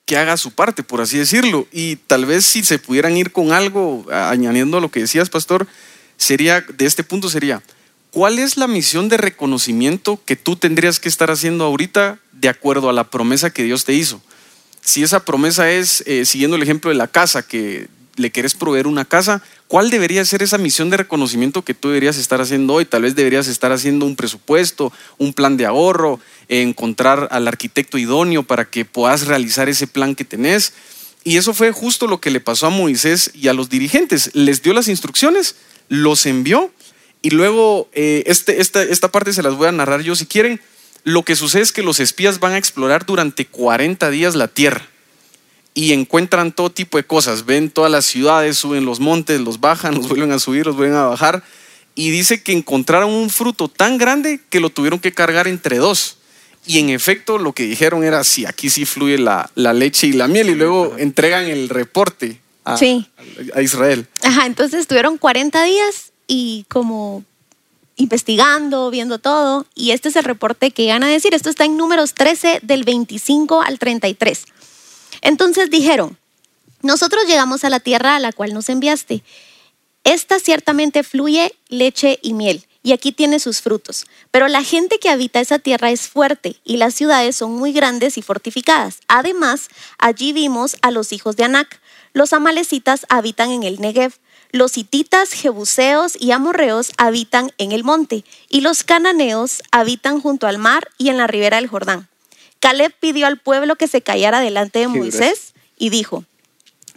Que 0.08 0.16
haga 0.16 0.38
su 0.38 0.52
parte, 0.52 0.82
por 0.82 1.02
así 1.02 1.18
decirlo. 1.18 1.68
Y 1.70 1.96
tal 1.96 2.24
vez 2.24 2.46
si 2.46 2.64
se 2.64 2.78
pudieran 2.78 3.14
ir 3.14 3.30
con 3.30 3.52
algo, 3.52 4.06
añadiendo 4.10 4.78
a 4.78 4.80
lo 4.80 4.90
que 4.90 5.00
decías, 5.00 5.28
pastor, 5.28 5.66
sería, 6.16 6.62
de 6.62 6.86
este 6.86 7.04
punto 7.04 7.28
sería, 7.28 7.62
¿cuál 8.10 8.38
es 8.38 8.56
la 8.56 8.66
misión 8.68 9.10
de 9.10 9.18
reconocimiento 9.18 10.18
que 10.24 10.34
tú 10.34 10.56
tendrías 10.56 10.98
que 10.98 11.10
estar 11.10 11.30
haciendo 11.30 11.64
ahorita 11.64 12.18
de 12.32 12.48
acuerdo 12.48 12.88
a 12.88 12.94
la 12.94 13.04
promesa 13.10 13.50
que 13.50 13.64
Dios 13.64 13.84
te 13.84 13.92
hizo? 13.92 14.22
Si 14.80 15.02
esa 15.02 15.26
promesa 15.26 15.70
es, 15.70 16.02
eh, 16.06 16.24
siguiendo 16.24 16.56
el 16.56 16.62
ejemplo 16.62 16.88
de 16.88 16.96
la 16.96 17.08
casa, 17.08 17.46
que 17.46 17.88
le 18.16 18.30
quieres 18.30 18.54
proveer 18.54 18.86
una 18.86 19.04
casa, 19.04 19.42
¿cuál 19.66 19.90
debería 19.90 20.24
ser 20.24 20.42
esa 20.42 20.56
misión 20.56 20.88
de 20.88 20.96
reconocimiento 20.96 21.62
que 21.62 21.74
tú 21.74 21.88
deberías 21.88 22.16
estar 22.16 22.40
haciendo 22.40 22.72
hoy? 22.72 22.86
Tal 22.86 23.02
vez 23.02 23.14
deberías 23.14 23.46
estar 23.46 23.72
haciendo 23.72 24.06
un 24.06 24.16
presupuesto, 24.16 24.90
un 25.18 25.34
plan 25.34 25.58
de 25.58 25.66
ahorro, 25.66 26.18
encontrar 26.48 27.28
al 27.30 27.46
arquitecto 27.46 27.98
idóneo 27.98 28.42
para 28.42 28.64
que 28.64 28.84
puedas 28.84 29.26
realizar 29.26 29.68
ese 29.68 29.86
plan 29.86 30.14
que 30.14 30.24
tenés. 30.24 30.72
Y 31.24 31.36
eso 31.36 31.52
fue 31.54 31.72
justo 31.72 32.06
lo 32.06 32.20
que 32.20 32.30
le 32.30 32.40
pasó 32.40 32.66
a 32.66 32.70
Moisés 32.70 33.30
y 33.34 33.48
a 33.48 33.52
los 33.52 33.68
dirigentes. 33.68 34.30
Les 34.34 34.62
dio 34.62 34.72
las 34.72 34.88
instrucciones, 34.88 35.56
los 35.88 36.26
envió 36.26 36.70
y 37.22 37.30
luego 37.30 37.88
eh, 37.92 38.22
este, 38.26 38.60
esta, 38.60 38.82
esta 38.82 39.10
parte 39.10 39.32
se 39.32 39.42
las 39.42 39.54
voy 39.54 39.68
a 39.68 39.72
narrar 39.72 40.02
yo 40.02 40.16
si 40.16 40.26
quieren. 40.26 40.60
Lo 41.04 41.22
que 41.22 41.36
sucede 41.36 41.62
es 41.62 41.72
que 41.72 41.82
los 41.82 42.00
espías 42.00 42.40
van 42.40 42.52
a 42.52 42.58
explorar 42.58 43.06
durante 43.06 43.46
40 43.46 44.10
días 44.10 44.34
la 44.34 44.48
tierra 44.48 44.86
y 45.74 45.92
encuentran 45.92 46.52
todo 46.52 46.70
tipo 46.70 46.98
de 46.98 47.04
cosas. 47.04 47.46
Ven 47.46 47.70
todas 47.70 47.90
las 47.90 48.04
ciudades, 48.04 48.58
suben 48.58 48.84
los 48.84 49.00
montes, 49.00 49.40
los 49.40 49.60
bajan, 49.60 49.94
los 49.96 50.08
vuelven 50.08 50.32
a 50.32 50.38
subir, 50.38 50.66
los 50.66 50.76
vuelven 50.76 50.96
a 50.96 51.04
bajar. 51.04 51.42
Y 51.94 52.10
dice 52.10 52.42
que 52.42 52.52
encontraron 52.52 53.10
un 53.10 53.30
fruto 53.30 53.68
tan 53.68 53.98
grande 53.98 54.40
que 54.50 54.60
lo 54.60 54.70
tuvieron 54.70 55.00
que 55.00 55.12
cargar 55.12 55.48
entre 55.48 55.78
dos. 55.78 56.17
Y 56.68 56.78
en 56.78 56.90
efecto 56.90 57.38
lo 57.38 57.52
que 57.52 57.64
dijeron 57.64 58.04
era, 58.04 58.22
sí, 58.24 58.44
aquí 58.46 58.70
sí 58.70 58.84
fluye 58.84 59.18
la, 59.18 59.50
la 59.54 59.72
leche 59.72 60.06
y 60.06 60.12
la 60.12 60.28
miel. 60.28 60.50
Y 60.50 60.54
luego 60.54 60.94
entregan 60.98 61.44
el 61.46 61.68
reporte 61.68 62.40
a, 62.64 62.76
Sí. 62.76 63.08
a 63.54 63.62
Israel. 63.62 64.06
Ajá, 64.22 64.46
entonces 64.46 64.80
estuvieron 64.80 65.18
40 65.18 65.62
días 65.64 66.12
y 66.26 66.66
como 66.68 67.24
investigando, 67.96 68.90
viendo 68.90 69.18
todo. 69.18 69.66
Y 69.74 69.90
este 69.90 70.08
es 70.10 70.16
el 70.16 70.24
reporte 70.24 70.70
que 70.70 70.82
iban 70.84 71.02
a 71.02 71.08
decir. 71.08 71.34
Esto 71.34 71.50
está 71.50 71.64
en 71.64 71.76
números 71.76 72.14
13 72.14 72.60
del 72.62 72.84
25 72.84 73.62
al 73.62 73.78
33. 73.78 74.44
Entonces 75.22 75.70
dijeron, 75.70 76.16
nosotros 76.82 77.24
llegamos 77.26 77.64
a 77.64 77.70
la 77.70 77.80
tierra 77.80 78.14
a 78.16 78.20
la 78.20 78.32
cual 78.32 78.54
nos 78.54 78.68
enviaste. 78.68 79.22
Esta 80.04 80.38
ciertamente 80.38 81.02
fluye 81.02 81.52
leche 81.68 82.18
y 82.22 82.34
miel, 82.34 82.64
y 82.82 82.92
aquí 82.92 83.12
tiene 83.12 83.40
sus 83.40 83.60
frutos. 83.60 84.06
Pero 84.30 84.48
la 84.48 84.62
gente 84.62 84.98
que 84.98 85.10
habita 85.10 85.40
esa 85.40 85.58
tierra 85.58 85.90
es 85.90 86.08
fuerte, 86.08 86.56
y 86.64 86.76
las 86.76 86.94
ciudades 86.94 87.36
son 87.36 87.52
muy 87.52 87.72
grandes 87.72 88.18
y 88.18 88.22
fortificadas. 88.22 89.00
Además, 89.08 89.68
allí 89.98 90.32
vimos 90.32 90.76
a 90.82 90.90
los 90.90 91.12
hijos 91.12 91.36
de 91.36 91.44
Anac. 91.44 91.80
Los 92.12 92.32
amalecitas 92.32 93.06
habitan 93.08 93.50
en 93.50 93.62
el 93.62 93.80
Negev. 93.80 94.14
Los 94.50 94.78
hititas, 94.78 95.32
jebuseos 95.32 96.16
y 96.18 96.30
amorreos 96.30 96.92
habitan 96.96 97.52
en 97.58 97.72
el 97.72 97.84
monte, 97.84 98.24
y 98.48 98.62
los 98.62 98.84
cananeos 98.84 99.62
habitan 99.70 100.20
junto 100.20 100.46
al 100.46 100.58
mar 100.58 100.88
y 100.96 101.10
en 101.10 101.18
la 101.18 101.26
ribera 101.26 101.58
del 101.58 101.68
Jordán. 101.68 102.08
Caleb 102.60 102.92
pidió 102.98 103.26
al 103.26 103.38
pueblo 103.38 103.76
que 103.76 103.88
se 103.88 104.02
callara 104.02 104.40
delante 104.40 104.78
de 104.80 104.88
Moisés 104.88 105.52
y 105.76 105.90
dijo, 105.90 106.24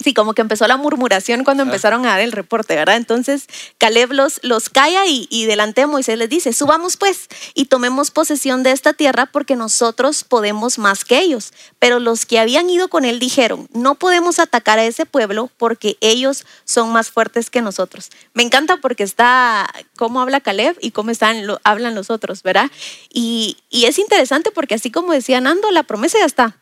Sí, 0.03 0.13
como 0.13 0.34
que 0.34 0.41
empezó 0.41 0.67
la 0.67 0.77
murmuración 0.77 1.43
cuando 1.43 1.63
empezaron 1.63 2.05
a 2.05 2.10
dar 2.10 2.22
el 2.22 2.31
reporte, 2.31 2.75
¿verdad? 2.75 2.96
Entonces 2.98 3.46
Caleb 3.77 4.12
los, 4.13 4.39
los 4.43 4.70
calla 4.70 5.05
y, 5.05 5.27
y 5.29 5.46
delante 5.46 5.81
de 5.81 5.88
Moisés 5.88 6.17
les 6.17 6.29
dice, 6.29 6.53
subamos 6.53 6.98
pues 6.98 7.27
y 7.53 7.65
tomemos 7.65 8.12
posesión 8.12 8.63
de 8.63 8.72
esta 8.72 8.93
tierra 8.93 9.25
porque 9.27 9.55
nosotros 9.55 10.24
podemos 10.24 10.77
más 10.79 11.05
que 11.05 11.20
ellos. 11.20 11.53
Pero 11.79 12.00
los 12.00 12.25
que 12.25 12.39
habían 12.39 12.70
ido 12.70 12.88
con 12.89 13.05
él 13.05 13.20
dijeron, 13.20 13.67
no 13.74 13.96
podemos 13.96 14.39
atacar 14.39 14.79
a 14.79 14.86
ese 14.86 15.05
pueblo 15.05 15.50
porque 15.58 15.98
ellos 16.01 16.46
son 16.65 16.91
más 16.91 17.10
fuertes 17.12 17.50
que 17.50 17.62
nosotros. 17.62 18.10
Me 18.34 18.43
encanta 18.43 18.77
porque 18.77 19.03
está 19.03 19.67
cómo 19.98 20.22
habla 20.22 20.41
Caleb 20.41 20.77
y 20.81 20.91
cómo 20.91 21.12
están, 21.12 21.46
lo- 21.46 21.60
hablan 21.63 21.96
los 21.96 22.10
otros, 22.10 22.43
¿verdad? 22.43 22.72
Y, 23.13 23.58
y 23.70 23.86
es 23.86 24.00
interesante 24.00 24.51
porque 24.51 24.75
así 24.75 24.89
como 24.91 25.13
decía 25.13 25.41
Nando, 25.41 25.70
la 25.72 25.84
promesa 25.84 26.17
ya 26.20 26.25
está 26.25 26.58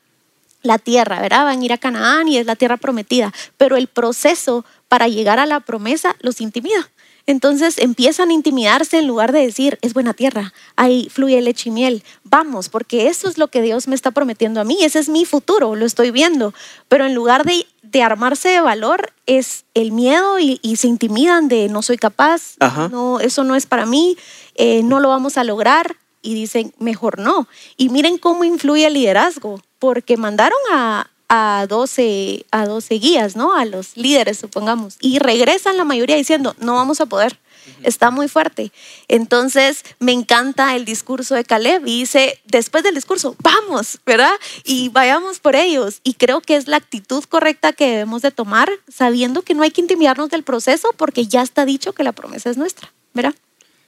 la 0.62 0.78
tierra, 0.78 1.22
¿verdad? 1.22 1.46
Van 1.46 1.62
a 1.62 1.66
ir 1.66 1.74
a 1.74 1.78
Canaán 1.78 2.28
y 2.28 2.38
es 2.38 2.46
la 2.46 2.56
tierra 2.56 2.78
prometida, 2.78 3.34
pero 3.58 3.78
el 3.78 3.88
proceso 3.88 4.66
para 4.88 5.08
llegar 5.08 5.40
a 5.40 5.46
la 5.46 5.60
promesa 5.60 6.16
los 6.22 6.42
intimida. 6.42 6.90
Entonces 7.30 7.78
empiezan 7.78 8.32
a 8.32 8.34
intimidarse 8.34 8.98
en 8.98 9.06
lugar 9.06 9.32
de 9.32 9.42
decir, 9.42 9.78
es 9.84 9.94
buena 9.94 10.16
tierra, 10.16 10.52
ahí 10.76 11.10
fluye 11.12 11.40
leche 11.44 11.70
y 11.70 11.72
miel, 11.72 12.04
vamos, 12.24 12.70
porque 12.70 13.08
eso 13.08 13.30
es 13.30 13.38
lo 13.38 13.50
que 13.50 13.62
Dios 13.62 13.88
me 13.88 13.94
está 13.94 14.10
prometiendo 14.10 14.60
a 14.60 14.64
mí, 14.64 14.80
ese 14.82 14.98
es 14.98 15.10
mi 15.10 15.26
futuro, 15.26 15.76
lo 15.76 15.86
estoy 15.86 16.10
viendo. 16.10 16.56
Pero 16.88 17.06
en 17.06 17.14
lugar 17.14 17.46
de, 17.46 17.68
de 17.84 18.02
armarse 18.02 18.50
de 18.50 18.62
valor, 18.62 19.14
es 19.28 19.66
el 19.76 19.92
miedo 19.92 20.40
y, 20.40 20.60
y 20.64 20.78
se 20.78 20.88
intimidan 20.88 21.50
de 21.50 21.70
no 21.70 21.84
soy 21.84 21.98
capaz, 21.98 22.56
Ajá. 22.60 22.90
no, 22.90 23.20
eso 23.20 23.44
no 23.44 23.54
es 23.56 23.68
para 23.68 23.86
mí, 23.86 24.18
eh, 24.56 24.82
no 24.82 25.00
lo 25.00 25.10
vamos 25.10 25.38
a 25.38 25.44
lograr 25.44 25.98
y 26.24 26.34
dicen, 26.34 26.74
mejor 26.80 27.20
no. 27.20 27.48
Y 27.78 27.90
miren 27.90 28.18
cómo 28.18 28.44
influye 28.44 28.88
el 28.88 28.96
liderazgo, 28.96 29.62
porque 29.80 30.18
mandaron 30.18 30.60
a, 30.72 31.10
a, 31.30 31.66
12, 31.68 32.46
a 32.52 32.66
12 32.66 32.96
guías, 32.96 33.36
¿no? 33.36 33.56
A 33.56 33.66
los 33.66 33.96
líderes, 33.96 34.38
supongamos, 34.38 34.98
y 35.00 35.20
regresan 35.20 35.78
la 35.78 35.86
mayoría 35.86 36.16
diciendo, 36.16 36.56
no 36.60 36.76
vamos 36.76 37.00
a 37.02 37.06
poder. 37.06 37.40
Está 37.84 38.10
muy 38.10 38.28
fuerte. 38.28 38.72
Entonces, 39.08 39.84
me 40.00 40.12
encanta 40.12 40.76
el 40.76 40.86
discurso 40.86 41.36
de 41.36 41.44
Caleb 41.44 41.84
y 41.86 42.00
dice, 42.00 42.40
después 42.46 42.84
del 42.84 42.96
discurso, 42.96 43.36
vamos, 43.44 44.00
¿verdad? 44.06 44.34
Y 44.64 44.90
vayamos 44.90 45.40
por 45.40 45.56
ellos. 45.56 46.00
Y 46.04 46.16
creo 46.16 46.42
que 46.42 46.56
es 46.56 46.68
la 46.68 46.78
actitud 46.78 47.24
correcta 47.26 47.72
que 47.72 47.88
debemos 47.88 48.22
de 48.24 48.32
tomar, 48.32 48.72
sabiendo 48.92 49.44
que 49.44 49.54
no 49.54 49.62
hay 49.64 49.72
que 49.72 49.82
intimidarnos 49.82 50.30
del 50.30 50.44
proceso 50.44 50.94
porque 50.98 51.28
ya 51.28 51.42
está 51.42 51.66
dicho 51.66 51.94
que 51.94 52.04
la 52.04 52.12
promesa 52.12 52.50
es 52.50 52.58
nuestra, 52.58 52.92
¿verdad? 53.14 53.36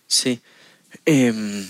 Sí. 0.07 0.41
En 1.05 1.67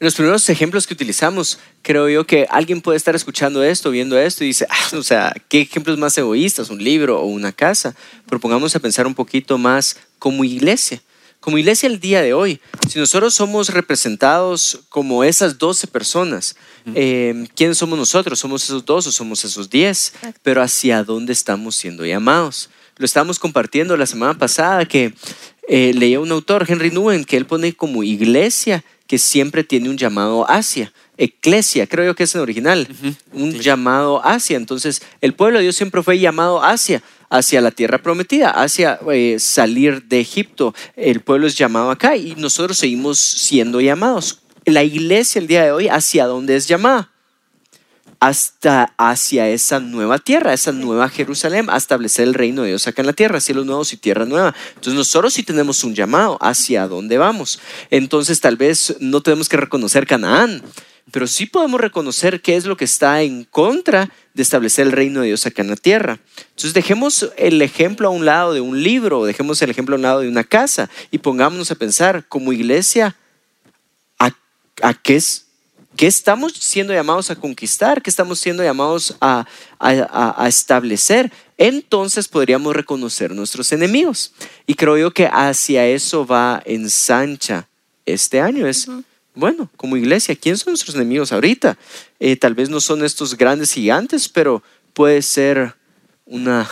los 0.00 0.14
primeros 0.14 0.48
ejemplos 0.48 0.86
que 0.86 0.94
utilizamos, 0.94 1.58
creo 1.82 2.08
yo 2.08 2.26
que 2.26 2.46
alguien 2.48 2.80
puede 2.80 2.96
estar 2.96 3.14
escuchando 3.14 3.62
esto, 3.62 3.90
viendo 3.90 4.18
esto 4.18 4.42
y 4.42 4.48
dice, 4.48 4.66
"Ah, 4.70 4.96
o 4.96 5.02
sea, 5.02 5.34
¿qué 5.48 5.60
ejemplos 5.60 5.98
más 5.98 6.16
egoístas? 6.16 6.70
¿Un 6.70 6.82
libro 6.82 7.20
o 7.20 7.26
una 7.26 7.52
casa? 7.52 7.94
Pero 8.26 8.40
pongamos 8.40 8.74
a 8.74 8.80
pensar 8.80 9.06
un 9.06 9.14
poquito 9.14 9.58
más 9.58 9.96
como 10.18 10.42
iglesia. 10.42 11.02
Como 11.38 11.58
iglesia 11.58 11.86
el 11.86 12.00
día 12.00 12.22
de 12.22 12.32
hoy, 12.32 12.60
si 12.88 12.98
nosotros 12.98 13.34
somos 13.34 13.68
representados 13.70 14.80
como 14.88 15.22
esas 15.22 15.58
12 15.58 15.86
personas, 15.86 16.56
eh, 16.94 17.46
¿quiénes 17.54 17.78
somos 17.78 17.98
nosotros? 17.98 18.38
¿Somos 18.38 18.64
esos 18.64 18.84
dos 18.84 19.06
o 19.06 19.12
somos 19.12 19.44
esos 19.44 19.68
10? 19.68 20.12
Exacto. 20.14 20.40
Pero 20.42 20.62
¿hacia 20.62 21.02
dónde 21.04 21.32
estamos 21.32 21.76
siendo 21.76 22.04
llamados? 22.04 22.68
Lo 22.96 23.06
estábamos 23.06 23.38
compartiendo 23.38 23.96
la 23.96 24.04
semana 24.06 24.36
pasada 24.36 24.84
que 24.84 25.14
eh, 25.66 25.92
leía 25.94 26.20
un 26.20 26.30
autor, 26.30 26.66
Henry 26.68 26.90
Nguyen, 26.90 27.24
que 27.24 27.38
él 27.38 27.46
pone 27.46 27.72
como 27.74 28.02
iglesia 28.02 28.84
que 29.10 29.18
siempre 29.18 29.64
tiene 29.64 29.90
un 29.90 29.98
llamado 29.98 30.48
hacia. 30.48 30.92
Eclesia, 31.16 31.88
creo 31.88 32.04
yo 32.04 32.14
que 32.14 32.22
es 32.22 32.34
en 32.36 32.42
original, 32.42 32.86
un 33.32 33.58
llamado 33.58 34.24
hacia. 34.24 34.56
Entonces, 34.56 35.02
el 35.20 35.34
pueblo 35.34 35.58
de 35.58 35.64
Dios 35.64 35.74
siempre 35.74 36.00
fue 36.04 36.20
llamado 36.20 36.62
hacia, 36.62 37.02
hacia 37.28 37.60
la 37.60 37.72
tierra 37.72 37.98
prometida, 37.98 38.50
hacia 38.50 39.00
eh, 39.12 39.38
salir 39.40 40.04
de 40.04 40.20
Egipto. 40.20 40.76
El 40.94 41.22
pueblo 41.22 41.48
es 41.48 41.58
llamado 41.58 41.90
acá 41.90 42.16
y 42.16 42.36
nosotros 42.36 42.78
seguimos 42.78 43.18
siendo 43.18 43.80
llamados. 43.80 44.42
La 44.64 44.84
iglesia 44.84 45.40
el 45.40 45.48
día 45.48 45.64
de 45.64 45.72
hoy, 45.72 45.88
¿hacia 45.88 46.26
dónde 46.26 46.54
es 46.54 46.68
llamada? 46.68 47.10
Hasta 48.20 48.92
hacia 48.98 49.48
esa 49.48 49.80
nueva 49.80 50.18
tierra, 50.18 50.52
esa 50.52 50.72
nueva 50.72 51.08
Jerusalén, 51.08 51.70
a 51.70 51.78
establecer 51.78 52.28
el 52.28 52.34
reino 52.34 52.62
de 52.62 52.68
Dios 52.68 52.86
acá 52.86 53.00
en 53.00 53.06
la 53.06 53.14
tierra, 53.14 53.40
cielos 53.40 53.64
nuevos 53.64 53.94
y 53.94 53.96
tierra 53.96 54.26
nueva. 54.26 54.54
Entonces 54.68 54.94
nosotros 54.94 55.32
sí 55.32 55.42
tenemos 55.42 55.82
un 55.84 55.94
llamado 55.94 56.36
hacia 56.42 56.86
dónde 56.86 57.16
vamos. 57.16 57.60
Entonces 57.90 58.40
tal 58.40 58.56
vez 58.56 58.94
no 59.00 59.22
tenemos 59.22 59.48
que 59.48 59.56
reconocer 59.56 60.06
Canaán, 60.06 60.62
pero 61.10 61.26
sí 61.26 61.46
podemos 61.46 61.80
reconocer 61.80 62.42
qué 62.42 62.56
es 62.56 62.66
lo 62.66 62.76
que 62.76 62.84
está 62.84 63.22
en 63.22 63.44
contra 63.44 64.10
de 64.34 64.42
establecer 64.42 64.86
el 64.86 64.92
reino 64.92 65.22
de 65.22 65.28
Dios 65.28 65.46
acá 65.46 65.62
en 65.62 65.70
la 65.70 65.76
tierra. 65.76 66.20
Entonces 66.50 66.74
dejemos 66.74 67.30
el 67.38 67.62
ejemplo 67.62 68.08
a 68.08 68.10
un 68.10 68.26
lado 68.26 68.52
de 68.52 68.60
un 68.60 68.82
libro, 68.82 69.24
dejemos 69.24 69.62
el 69.62 69.70
ejemplo 69.70 69.94
a 69.94 69.96
un 69.96 70.02
lado 70.02 70.20
de 70.20 70.28
una 70.28 70.44
casa 70.44 70.90
y 71.10 71.18
pongámonos 71.18 71.70
a 71.70 71.74
pensar 71.74 72.26
como 72.28 72.52
iglesia, 72.52 73.16
¿a, 74.18 74.30
a 74.82 74.94
qué 74.94 75.16
es? 75.16 75.46
¿Qué 76.00 76.06
estamos 76.06 76.54
siendo 76.54 76.94
llamados 76.94 77.30
a 77.30 77.36
conquistar? 77.36 78.00
¿Qué 78.00 78.08
estamos 78.08 78.40
siendo 78.40 78.62
llamados 78.64 79.14
a, 79.20 79.44
a- 79.78 80.48
establecer? 80.48 81.30
Entonces 81.58 82.26
podríamos 82.26 82.74
reconocer 82.74 83.32
nuestros 83.32 83.70
enemigos. 83.70 84.32
Y 84.66 84.72
creo 84.76 84.96
yo 84.96 85.10
que 85.10 85.28
hacia 85.30 85.86
eso 85.86 86.24
va 86.24 86.62
ensancha 86.64 87.68
este 88.06 88.40
año. 88.40 88.66
Es, 88.66 88.88
bueno, 89.34 89.68
como 89.76 89.94
iglesia, 89.98 90.34
¿quién 90.34 90.56
son 90.56 90.70
nuestros 90.70 90.94
enemigos 90.94 91.32
ahorita? 91.32 91.76
Eh, 92.18 92.34
tal 92.36 92.54
vez 92.54 92.70
no 92.70 92.80
son 92.80 93.04
estos 93.04 93.36
grandes 93.36 93.70
gigantes, 93.74 94.26
pero 94.26 94.62
puede 94.94 95.20
ser 95.20 95.74
una, 96.24 96.66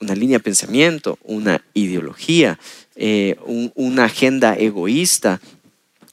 una 0.00 0.14
línea 0.14 0.36
de 0.36 0.44
pensamiento, 0.44 1.18
una 1.22 1.64
ideología, 1.72 2.58
eh, 2.94 3.36
un- 3.46 3.72
una 3.74 4.04
agenda 4.04 4.54
egoísta 4.54 5.40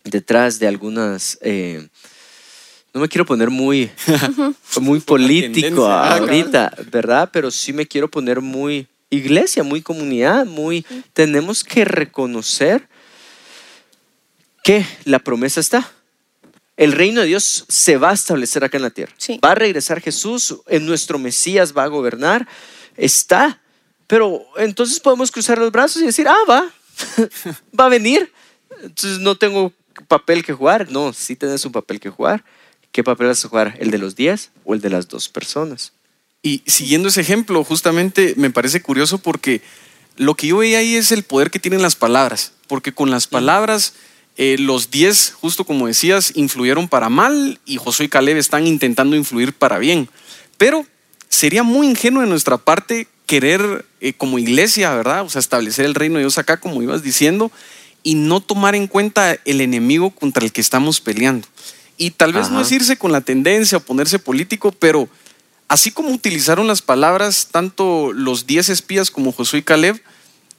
detrás 0.06 0.60
de 0.60 0.68
algunas... 0.70 1.38
eh, 1.42 1.90
no 2.98 3.02
me 3.02 3.10
quiero 3.10 3.28
poner 3.28 3.52
muy, 3.52 3.92
muy 4.82 5.00
político. 5.00 5.86
Ah, 5.86 6.18
ahorita, 6.18 6.74
¿verdad? 6.92 7.30
Pero 7.32 7.52
sí 7.52 7.72
me 7.72 7.86
quiero 7.86 8.10
poner 8.10 8.42
muy 8.42 8.88
iglesia, 9.12 9.62
muy 9.62 9.84
comunidad, 9.84 10.48
muy... 10.48 10.84
Tenemos 11.14 11.64
que 11.64 11.86
reconocer 11.86 12.90
que 14.64 14.84
la 15.06 15.20
promesa 15.20 15.60
está. 15.60 15.92
El 16.76 16.92
reino 16.92 17.22
de 17.22 17.28
Dios 17.28 17.66
se 17.68 17.98
va 17.98 18.10
a 18.10 18.14
establecer 18.14 18.64
acá 18.64 18.78
en 18.78 18.84
la 18.84 18.90
tierra. 18.90 19.14
Sí. 19.20 19.40
Va 19.46 19.52
a 19.52 19.56
regresar 19.56 20.02
Jesús, 20.02 20.58
en 20.66 20.88
nuestro 20.88 21.20
Mesías 21.20 21.78
va 21.78 21.84
a 21.84 21.88
gobernar. 21.88 22.48
Está. 22.96 23.62
Pero 24.08 24.44
entonces 24.58 25.00
podemos 25.00 25.30
cruzar 25.30 25.60
los 25.60 25.72
brazos 25.72 26.02
y 26.02 26.06
decir, 26.06 26.28
ah, 26.28 26.44
va, 26.50 26.68
va 27.80 27.86
a 27.86 27.90
venir. 27.90 28.34
Entonces 28.82 29.20
no 29.20 29.38
tengo 29.38 29.72
papel 30.08 30.44
que 30.44 30.54
jugar. 30.54 30.90
No, 30.90 31.14
sí 31.14 31.36
tienes 31.36 31.64
un 31.64 31.72
papel 31.72 32.00
que 32.00 32.10
jugar. 32.10 32.44
¿Qué 32.92 33.04
papel 33.04 33.28
vas 33.28 33.44
a 33.44 33.50
jugar? 33.50 33.78
¿El 33.80 33.92
de 33.92 33.98
los 33.98 34.16
10 34.16 34.52
o 34.66 34.74
el 34.74 34.82
de 34.82 34.90
las 34.90 35.08
dos 35.08 35.30
personas? 35.30 35.94
Y 36.42 36.64
siguiendo 36.66 37.10
ese 37.10 37.22
ejemplo, 37.22 37.64
justamente 37.64 38.34
me 38.38 38.50
parece 38.50 38.82
curioso 38.82 39.18
porque 39.18 39.62
lo 40.16 40.36
que 40.36 40.48
yo 40.48 40.58
veía 40.58 40.80
ahí 40.80 40.96
es 40.96 41.12
el 41.12 41.24
poder 41.24 41.52
que 41.52 41.60
tienen 41.60 41.82
las 41.82 41.96
palabras. 41.96 42.54
Porque 42.68 42.92
con 42.92 43.12
las 43.12 43.28
palabras, 43.28 43.94
eh, 44.36 44.58
los 44.60 44.92
10, 44.92 45.34
justo 45.40 45.64
como 45.64 45.88
decías, 45.88 46.32
influyeron 46.36 46.88
para 46.88 47.10
mal 47.10 47.60
y 47.66 47.78
Josué 47.78 48.06
y 48.06 48.10
Caleb 48.10 48.38
están 48.38 48.68
intentando 48.68 49.16
influir 49.16 49.54
para 49.54 49.78
bien. 49.78 50.10
Pero 50.58 50.86
sería 51.30 51.64
muy 51.64 51.88
ingenuo 51.88 52.22
de 52.22 52.30
nuestra 52.30 52.58
parte 52.58 53.08
querer, 53.26 53.86
eh, 54.00 54.14
como 54.14 54.40
iglesia, 54.40 54.96
¿verdad? 54.96 55.24
O 55.24 55.30
sea, 55.30 55.40
establecer 55.40 55.86
el 55.86 55.96
reino 55.96 56.16
de 56.16 56.22
Dios 56.22 56.38
acá, 56.38 56.58
como 56.60 56.82
ibas 56.82 57.04
diciendo, 57.04 57.52
y 58.04 58.16
no 58.16 58.40
tomar 58.40 58.74
en 58.74 58.88
cuenta 58.88 59.38
el 59.44 59.62
enemigo 59.62 60.12
contra 60.12 60.44
el 60.44 60.52
que 60.52 60.62
estamos 60.62 61.02
peleando. 61.02 61.48
Y 61.98 62.12
tal 62.12 62.34
vez 62.34 62.52
no 62.52 62.62
es 62.62 62.72
irse 62.72 62.98
con 62.98 63.12
la 63.12 63.22
tendencia 63.22 63.80
o 63.80 63.82
ponerse 63.82 64.20
político, 64.20 64.72
pero 64.72 65.10
así 65.68 65.92
como 65.92 66.10
utilizaron 66.10 66.68
las 66.68 66.82
palabras 66.82 67.48
tanto 67.52 68.14
los 68.14 68.46
10 68.46 68.70
espías 68.70 69.10
como 69.10 69.32
Josué 69.32 69.60
y 69.60 69.64
Caleb, 69.64 70.02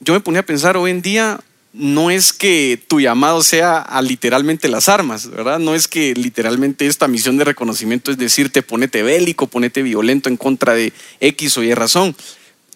yo 0.01 0.13
me 0.13 0.19
ponía 0.19 0.41
a 0.41 0.45
pensar 0.45 0.77
hoy 0.77 0.91
en 0.91 1.01
día 1.01 1.39
no 1.71 2.09
es 2.09 2.33
que 2.33 2.81
tu 2.87 2.99
llamado 2.99 3.43
sea 3.43 3.79
a 3.79 4.01
literalmente 4.01 4.67
las 4.69 4.89
armas, 4.89 5.29
¿verdad? 5.29 5.59
No 5.59 5.75
es 5.75 5.87
que 5.87 6.13
literalmente 6.15 6.87
esta 6.87 7.07
misión 7.07 7.37
de 7.37 7.43
reconocimiento 7.43 8.11
es 8.11 8.17
decirte 8.17 8.63
ponete 8.63 9.03
bélico, 9.03 9.47
ponete 9.47 9.83
violento 9.83 10.29
en 10.29 10.37
contra 10.37 10.73
de 10.73 10.93
X 11.19 11.57
o 11.57 11.63
Y 11.63 11.73
razón, 11.73 12.15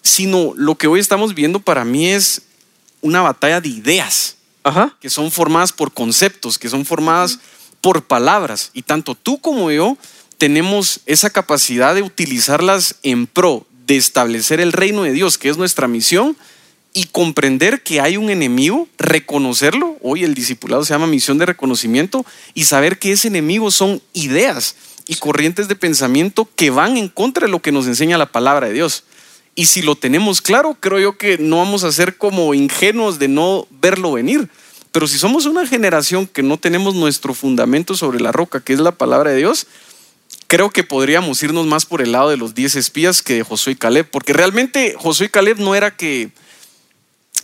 sino 0.01 0.53
lo 0.55 0.75
que 0.75 0.88
hoy 0.88 1.00
estamos 1.00 1.34
viendo 1.34 1.60
para 1.60 1.86
mí 1.86 2.08
es 2.08 2.43
una 3.01 3.22
batalla 3.22 3.62
de 3.62 3.70
ideas 3.70 4.38
Ajá. 4.63 4.96
que 5.01 5.10
son 5.10 5.32
formadas 5.32 5.74
por 5.74 5.91
conceptos, 5.91 6.60
que 6.60 6.70
son 6.70 6.86
formadas 6.86 7.39
por 7.84 8.06
palabras. 8.06 8.72
Y 8.74 8.84
tanto 8.84 9.13
tú 9.13 9.40
como 9.40 9.70
yo 9.70 9.98
tenemos 10.38 11.02
esa 11.06 11.30
capacidad 11.30 11.94
de 11.94 12.02
utilizarlas 12.02 12.96
en 13.04 13.28
pro 13.28 13.68
de 13.86 13.98
establecer 13.98 14.62
el 14.62 14.72
reino 14.72 15.04
de 15.04 15.12
Dios, 15.12 15.38
que 15.38 15.50
es 15.50 15.58
nuestra 15.58 15.90
misión, 15.90 16.38
y 16.94 17.06
comprender 17.06 17.84
que 17.84 18.00
hay 18.00 18.16
un 18.16 18.30
enemigo, 18.30 18.88
reconocerlo. 18.98 19.98
Hoy 20.02 20.24
el 20.24 20.34
discipulado 20.34 20.86
se 20.86 20.94
llama 20.94 21.08
misión 21.08 21.38
de 21.38 21.46
reconocimiento 21.46 22.25
y 22.54 22.63
saber 22.63 23.00
que 23.00 23.12
ese 23.12 23.28
enemigo 23.28 23.70
son 23.70 24.02
ideas 24.13 24.78
y 25.06 25.16
corrientes 25.16 25.68
de 25.68 25.75
pensamiento 25.75 26.48
que 26.56 26.70
van 26.70 26.96
en 26.96 27.10
contra 27.10 27.48
de 27.48 27.52
lo 27.52 27.62
que 27.62 27.74
nos 27.74 27.88
enseña 27.88 28.18
la 28.18 28.32
palabra 28.32 28.68
de 28.68 28.74
Dios. 28.74 29.04
Y 29.56 29.66
si 29.66 29.82
lo 29.82 29.98
tenemos 29.98 30.42
claro, 30.42 30.78
creo 30.80 31.00
yo 31.00 31.18
que 31.18 31.38
no 31.38 31.58
vamos 31.58 31.84
a 31.84 31.92
ser 31.92 32.18
como 32.18 32.54
ingenuos 32.54 33.20
de 33.20 33.28
no 33.28 33.68
verlo 33.70 34.13
venir. 34.13 34.48
Pero 34.94 35.08
si 35.08 35.18
somos 35.18 35.48
una 35.48 35.66
generación 35.66 36.28
que 36.28 36.44
no 36.44 36.58
tenemos 36.58 36.94
nuestro 36.94 37.34
fundamento 37.34 37.96
sobre 37.96 38.20
la 38.20 38.32
roca, 38.32 38.62
que 38.62 38.74
es 38.74 38.80
la 38.80 38.92
palabra 38.92 39.32
de 39.32 39.38
Dios, 39.38 39.66
creo 40.46 40.70
que 40.70 40.84
podríamos 40.84 41.42
irnos 41.42 41.66
más 41.66 41.88
por 41.88 42.04
el 42.04 42.12
lado 42.12 42.30
de 42.30 42.38
los 42.38 42.54
10 42.54 42.76
espías 42.76 43.24
que 43.24 43.34
de 43.34 43.44
Josué 43.44 43.74
y 43.74 43.76
Caleb. 43.76 44.08
Porque 44.12 44.34
realmente 44.34 44.94
Josué 44.96 45.26
y 45.26 45.30
Caleb 45.30 45.60
no 45.60 45.74
era 45.74 45.98
que... 45.98 46.30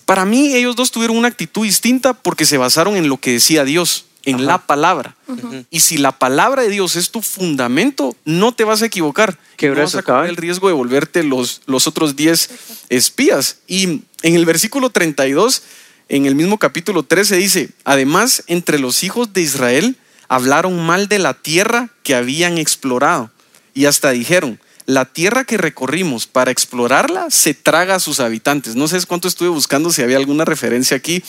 Para 0.05 0.25
mí 0.25 0.53
ellos 0.53 0.75
dos 0.75 0.91
tuvieron 0.91 1.17
una 1.17 1.27
actitud 1.27 1.63
distinta 1.63 2.13
porque 2.13 2.45
se 2.45 2.59
basaron 2.59 2.95
en 2.95 3.09
lo 3.09 3.17
que 3.17 3.31
decía 3.31 3.65
Dios, 3.65 4.05
en 4.25 4.35
Ajá. 4.35 4.43
la 4.43 4.57
palabra. 4.67 5.15
Y 5.71 5.79
si 5.79 5.97
la 5.97 6.11
palabra 6.11 6.61
de 6.61 6.69
Dios 6.69 6.95
es 6.95 7.09
tu 7.09 7.23
fundamento, 7.23 8.15
no 8.25 8.53
te 8.53 8.63
vas 8.63 8.83
a 8.83 8.85
equivocar. 8.85 9.39
Qué 9.57 9.69
no 9.69 9.75
vas 9.75 9.95
a 9.95 10.03
correr 10.03 10.29
el 10.29 10.37
riesgo 10.37 10.67
de 10.67 10.75
volverte 10.75 11.23
los, 11.23 11.61
los 11.65 11.87
otros 11.87 12.15
10 12.15 12.49
espías. 12.89 13.57
Y 13.67 14.01
en 14.21 14.35
el 14.35 14.45
versículo 14.45 14.91
32, 14.91 15.63
en 16.09 16.25
el 16.25 16.35
mismo 16.35 16.57
capítulo 16.57 17.03
13 17.03 17.37
dice, 17.37 17.69
además 17.85 18.43
entre 18.47 18.79
los 18.79 19.03
hijos 19.03 19.31
de 19.31 19.41
Israel 19.41 19.95
hablaron 20.27 20.85
mal 20.85 21.07
de 21.07 21.19
la 21.19 21.35
tierra 21.35 21.89
que 22.03 22.15
habían 22.15 22.57
explorado 22.57 23.31
y 23.73 23.85
hasta 23.85 24.09
dijeron, 24.09 24.59
la 24.87 25.05
tierra 25.05 25.43
que 25.43 25.57
recorrimos 25.57 26.25
para 26.25 26.49
explorarla 26.49 27.29
se 27.29 27.53
traga 27.53 27.93
a 27.93 27.99
sus 27.99 28.19
habitantes. 28.19 28.75
No 28.75 28.87
sé 28.87 28.99
cuánto 29.05 29.27
estuve 29.27 29.49
buscando 29.49 29.91
si 29.91 30.01
había 30.01 30.17
alguna 30.17 30.45
referencia 30.45 30.97
aquí 30.97 31.23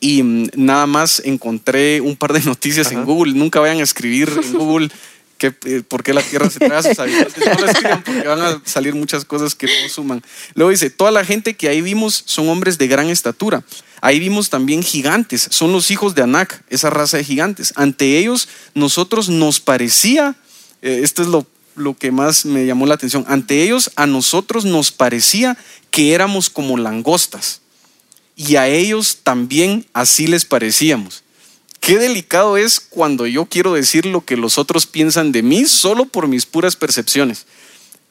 y 0.00 0.22
mm, 0.22 0.50
nada 0.54 0.86
más 0.86 1.22
encontré 1.24 2.02
un 2.02 2.14
par 2.14 2.34
de 2.34 2.40
noticias 2.40 2.92
en. 2.92 3.06
Google. 3.06 3.32
Nunca 3.32 3.60
vayan 3.60 3.80
a 3.80 3.84
escribir 3.84 4.30
en 4.44 4.52
Google 4.52 4.90
que, 5.38 5.54
eh, 5.64 5.82
por 5.88 6.02
qué 6.02 6.12
la 6.12 6.20
tierra 6.20 6.50
se 6.50 6.58
traga 6.58 6.78
a 6.78 6.82
sus 6.82 6.98
habitantes. 6.98 7.46
No 7.46 7.54
lo 7.54 7.70
escriban 7.70 8.04
porque 8.04 8.28
van 8.28 8.42
a 8.42 8.60
salir 8.66 8.94
muchas 8.94 9.24
cosas 9.24 9.54
que 9.54 9.66
no 9.66 9.88
suman. 9.88 10.22
Luego 10.54 10.70
dice, 10.70 10.90
toda 10.90 11.10
la 11.10 11.24
gente 11.24 11.54
que 11.54 11.70
ahí 11.70 11.80
vimos 11.80 12.22
son 12.26 12.50
hombres 12.50 12.76
de 12.76 12.86
gran 12.86 13.08
estatura. 13.08 13.64
Ahí 14.06 14.20
vimos 14.20 14.50
también 14.50 14.84
gigantes, 14.84 15.48
son 15.50 15.72
los 15.72 15.90
hijos 15.90 16.14
de 16.14 16.22
Anak, 16.22 16.62
esa 16.70 16.90
raza 16.90 17.16
de 17.16 17.24
gigantes. 17.24 17.72
Ante 17.74 18.18
ellos 18.18 18.46
nosotros 18.72 19.28
nos 19.28 19.58
parecía, 19.58 20.36
eh, 20.80 21.00
esto 21.02 21.22
es 21.22 21.28
lo, 21.28 21.44
lo 21.74 21.96
que 21.96 22.12
más 22.12 22.44
me 22.44 22.66
llamó 22.66 22.86
la 22.86 22.94
atención, 22.94 23.24
ante 23.26 23.64
ellos 23.64 23.90
a 23.96 24.06
nosotros 24.06 24.64
nos 24.64 24.92
parecía 24.92 25.58
que 25.90 26.14
éramos 26.14 26.50
como 26.50 26.76
langostas 26.76 27.62
y 28.36 28.54
a 28.54 28.68
ellos 28.68 29.22
también 29.24 29.86
así 29.92 30.28
les 30.28 30.44
parecíamos. 30.44 31.24
Qué 31.80 31.98
delicado 31.98 32.56
es 32.56 32.78
cuando 32.78 33.26
yo 33.26 33.46
quiero 33.46 33.72
decir 33.72 34.06
lo 34.06 34.24
que 34.24 34.36
los 34.36 34.56
otros 34.56 34.86
piensan 34.86 35.32
de 35.32 35.42
mí 35.42 35.64
solo 35.64 36.06
por 36.06 36.28
mis 36.28 36.46
puras 36.46 36.76
percepciones. 36.76 37.46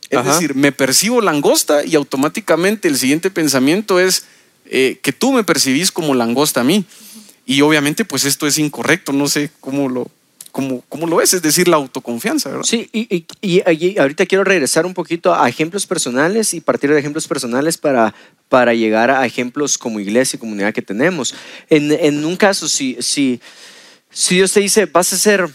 Es 0.09 0.19
Ajá. 0.19 0.33
decir, 0.33 0.55
me 0.55 0.73
percibo 0.73 1.21
langosta 1.21 1.85
y 1.85 1.95
automáticamente 1.95 2.89
el 2.89 2.97
siguiente 2.97 3.31
pensamiento 3.31 3.97
es 3.97 4.25
eh, 4.69 4.99
que 5.01 5.13
tú 5.13 5.31
me 5.31 5.43
percibís 5.43 5.91
como 5.91 6.13
langosta 6.15 6.61
a 6.61 6.63
mí. 6.63 6.85
Y 7.45 7.61
obviamente 7.61 8.05
pues 8.05 8.25
esto 8.25 8.47
es 8.47 8.57
incorrecto, 8.57 9.13
no 9.13 9.27
sé 9.27 9.51
cómo 9.59 9.87
lo, 9.87 10.07
cómo, 10.51 10.83
cómo 10.89 11.05
lo 11.05 11.21
es, 11.21 11.33
es 11.33 11.41
decir, 11.43 11.67
la 11.67 11.75
autoconfianza, 11.75 12.49
¿verdad? 12.49 12.63
Sí, 12.63 12.89
y, 12.91 13.07
y- 13.15 13.25
y 13.41 13.99
ahorita 13.99 14.25
quiero 14.25 14.43
regresar 14.43 14.85
un 14.85 14.93
poquito 14.95 15.35
a 15.35 15.47
ejemplos 15.47 15.85
personales 15.85 16.53
y 16.55 16.61
partir 16.61 16.91
de 16.91 16.97
ejemplos 16.99 17.27
personales 17.27 17.77
para, 17.77 18.15
para 18.49 18.73
llegar 18.73 19.11
a 19.11 19.25
ejemplos 19.25 19.77
como 19.77 19.99
iglesia 19.99 20.37
y 20.37 20.39
comunidad 20.39 20.73
que 20.73 20.81
tenemos. 20.81 21.35
En, 21.69 21.91
en 21.91 22.25
un 22.25 22.35
caso, 22.35 22.67
si, 22.67 22.97
si, 22.99 23.39
si 24.09 24.35
Dios 24.35 24.51
te 24.53 24.61
dice, 24.61 24.87
vas 24.87 25.13
a 25.13 25.17
ser 25.17 25.47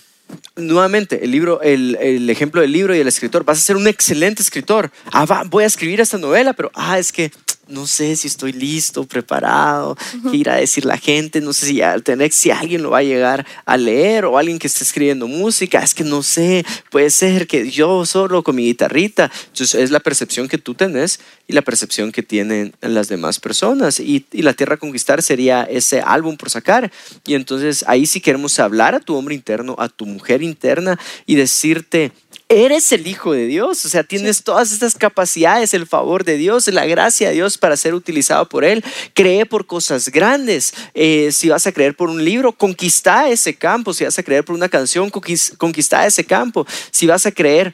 nuevamente 0.55 1.25
el 1.25 1.33
libro, 1.33 1.61
el, 1.63 1.97
el 2.01 2.31
ejemplo 2.31 2.61
del 2.61 2.71
libro 2.71 2.95
y 2.95 3.01
el 3.01 3.09
escritor, 3.09 3.45
vas 3.45 3.59
a 3.59 3.63
ser 3.63 3.77
un 3.77 3.89
excelente 3.89 4.43
escritor. 4.43 4.93
Ah, 5.11 5.25
va, 5.25 5.43
voy 5.45 5.65
a 5.65 5.67
escribir 5.67 6.01
esta 6.01 6.19
novela, 6.19 6.53
pero 6.53 6.71
ah, 6.75 6.99
es 7.01 7.11
que 7.11 7.33
no 7.71 7.87
sé 7.87 8.17
si 8.17 8.29
estoy 8.29 8.53
listo, 8.53 9.05
preparado, 9.05 9.97
qué 10.31 10.37
irá 10.37 10.55
a 10.55 10.61
decir 10.61 10.85
la 10.85 10.99
gente, 10.99 11.41
no 11.41 11.53
sé 11.53 11.67
si, 11.67 11.81
tener, 12.05 12.33
si 12.33 12.51
alguien 12.51 12.83
lo 12.83 12.91
va 12.91 12.99
a 12.99 13.03
llegar 13.03 13.47
a 13.65 13.77
leer 13.77 14.25
o 14.25 14.39
alguien 14.39 14.59
que 14.59 14.67
esté 14.67 14.85
escribiendo 14.85 15.27
música, 15.27 15.83
es 15.83 15.95
que 15.95 16.05
no 16.05 16.23
sé, 16.23 16.65
puede 16.91 17.11
ser 17.11 17.47
que 17.47 17.71
yo 17.71 18.05
solo 18.07 18.43
con 18.43 18.57
mi 18.57 18.65
guitarrita. 18.65 19.31
Entonces 19.47 19.75
es 19.75 19.91
la 19.91 20.01
percepción 20.01 20.49
que 20.49 20.59
tú 20.59 20.75
tenés 20.75 21.21
y 21.47 21.53
la 21.53 21.63
percepción 21.63 22.13
que 22.13 22.23
tienen 22.23 22.75
las 22.81 23.09
demás 23.09 23.41
personas. 23.41 24.01
Y, 24.01 24.27
y 24.33 24.43
La 24.43 24.55
Tierra 24.55 24.75
a 24.75 24.79
Conquistar 24.79 25.23
sería 25.23 25.63
ese 25.65 26.01
álbum 26.01 26.37
por 26.37 26.51
sacar. 26.51 26.91
Y 27.27 27.35
entonces 27.35 27.85
ahí 27.87 28.07
sí 28.07 28.21
queremos 28.21 28.59
hablar 28.59 28.95
a 28.95 29.01
tu 29.01 29.17
hombre 29.17 29.35
interno, 29.35 29.77
a 29.79 29.89
tu 29.89 30.07
mujer 30.07 30.43
interna 30.43 30.99
y 31.27 31.35
decirte, 31.37 32.13
eres 32.51 32.91
el 32.91 33.07
Hijo 33.07 33.33
de 33.33 33.47
Dios, 33.47 33.85
o 33.85 33.89
sea, 33.89 34.03
tienes 34.03 34.43
todas 34.43 34.73
estas 34.73 34.97
capacidades, 34.97 35.73
el 35.73 35.87
favor 35.87 36.25
de 36.25 36.37
Dios, 36.37 36.67
la 36.67 36.85
gracia 36.85 37.29
de 37.29 37.35
Dios 37.35 37.57
para 37.57 37.77
ser 37.77 37.95
utilizado 37.95 38.49
por 38.49 38.65
Él. 38.65 38.85
Cree 39.15 39.47
por 39.47 39.67
cosas 39.67 40.09
grandes. 40.11 40.75
Eh, 40.95 41.31
si 41.33 41.49
vas 41.49 41.67
a 41.69 41.73
creer 41.73 41.95
por 41.97 42.11
un 42.11 42.25
libro, 42.25 42.53
conquista 42.53 43.29
ese 43.29 43.55
campo. 43.55 43.95
Si 43.95 44.05
vas 44.05 44.19
a 44.19 44.23
creer 44.25 44.45
por 44.45 44.57
una 44.57 44.69
canción, 44.69 45.11
conquis- 45.11 45.57
conquista 45.57 46.05
ese 46.05 46.25
campo. 46.25 46.67
Si 46.91 47.07
vas 47.07 47.25
a 47.25 47.31
creer 47.31 47.73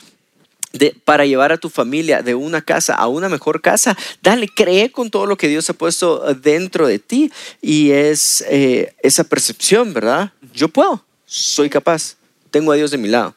de- 0.74 0.94
para 1.06 1.24
llevar 1.24 1.52
a 1.52 1.56
tu 1.56 1.70
familia 1.70 2.20
de 2.22 2.34
una 2.34 2.60
casa 2.60 2.94
a 2.94 3.08
una 3.08 3.30
mejor 3.30 3.62
casa, 3.62 3.96
dale, 4.22 4.46
cree 4.46 4.92
con 4.92 5.10
todo 5.10 5.24
lo 5.24 5.38
que 5.38 5.48
Dios 5.48 5.70
ha 5.70 5.72
puesto 5.72 6.28
eh, 6.28 6.34
dentro 6.34 6.86
de 6.86 6.98
ti 6.98 7.32
y 7.62 7.92
es 7.92 8.44
eh, 8.48 8.92
esa 9.02 9.24
percepción, 9.24 9.94
¿verdad? 9.94 10.32
Yo 10.52 10.68
puedo, 10.68 11.02
soy 11.24 11.70
capaz, 11.70 12.16
tengo 12.50 12.72
a 12.72 12.76
Dios 12.76 12.90
de 12.90 12.98
mi 12.98 13.08
lado. 13.08 13.34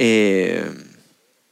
Eh, 0.00 0.64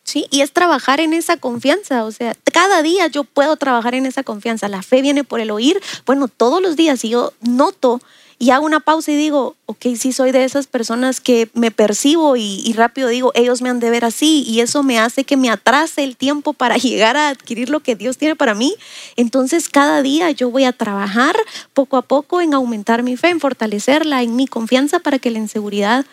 Sí, 0.06 0.24
y 0.30 0.42
es 0.42 0.52
trabajar 0.52 1.00
en 1.00 1.12
esa 1.12 1.36
confianza, 1.36 2.04
o 2.04 2.12
sea, 2.12 2.36
cada 2.52 2.80
día 2.80 3.08
yo 3.08 3.24
puedo 3.24 3.56
trabajar 3.56 3.96
en 3.96 4.06
esa 4.06 4.22
confianza. 4.22 4.68
La 4.68 4.82
fe 4.82 5.02
viene 5.02 5.24
por 5.24 5.40
el 5.40 5.50
oír. 5.50 5.82
Bueno, 6.06 6.28
todos 6.28 6.62
los 6.62 6.76
días 6.76 7.00
si 7.00 7.08
yo 7.08 7.32
noto 7.40 8.00
y 8.38 8.50
hago 8.50 8.64
una 8.66 8.78
pausa 8.78 9.10
y 9.10 9.16
digo, 9.16 9.56
ok, 9.66 9.86
sí 9.98 10.12
soy 10.12 10.30
de 10.30 10.44
esas 10.44 10.68
personas 10.68 11.20
que 11.20 11.48
me 11.54 11.72
percibo 11.72 12.36
y, 12.36 12.62
y 12.64 12.72
rápido 12.74 13.08
digo, 13.08 13.32
ellos 13.34 13.62
me 13.62 13.68
han 13.68 13.80
de 13.80 13.90
ver 13.90 14.04
así 14.04 14.44
y 14.46 14.60
eso 14.60 14.84
me 14.84 15.00
hace 15.00 15.24
que 15.24 15.36
me 15.36 15.50
atrase 15.50 16.04
el 16.04 16.16
tiempo 16.16 16.52
para 16.52 16.76
llegar 16.76 17.16
a 17.16 17.30
adquirir 17.30 17.68
lo 17.68 17.80
que 17.80 17.96
Dios 17.96 18.16
tiene 18.16 18.36
para 18.36 18.54
mí. 18.54 18.76
Entonces 19.16 19.68
cada 19.68 20.02
día 20.02 20.30
yo 20.30 20.50
voy 20.50 20.66
a 20.66 20.72
trabajar 20.72 21.34
poco 21.74 21.96
a 21.96 22.02
poco 22.02 22.40
en 22.40 22.54
aumentar 22.54 23.02
mi 23.02 23.16
fe, 23.16 23.30
en 23.30 23.40
fortalecerla, 23.40 24.22
en 24.22 24.36
mi 24.36 24.46
confianza 24.46 25.00
para 25.00 25.18
que 25.18 25.32
la 25.32 25.38
inseguridad 25.40 26.06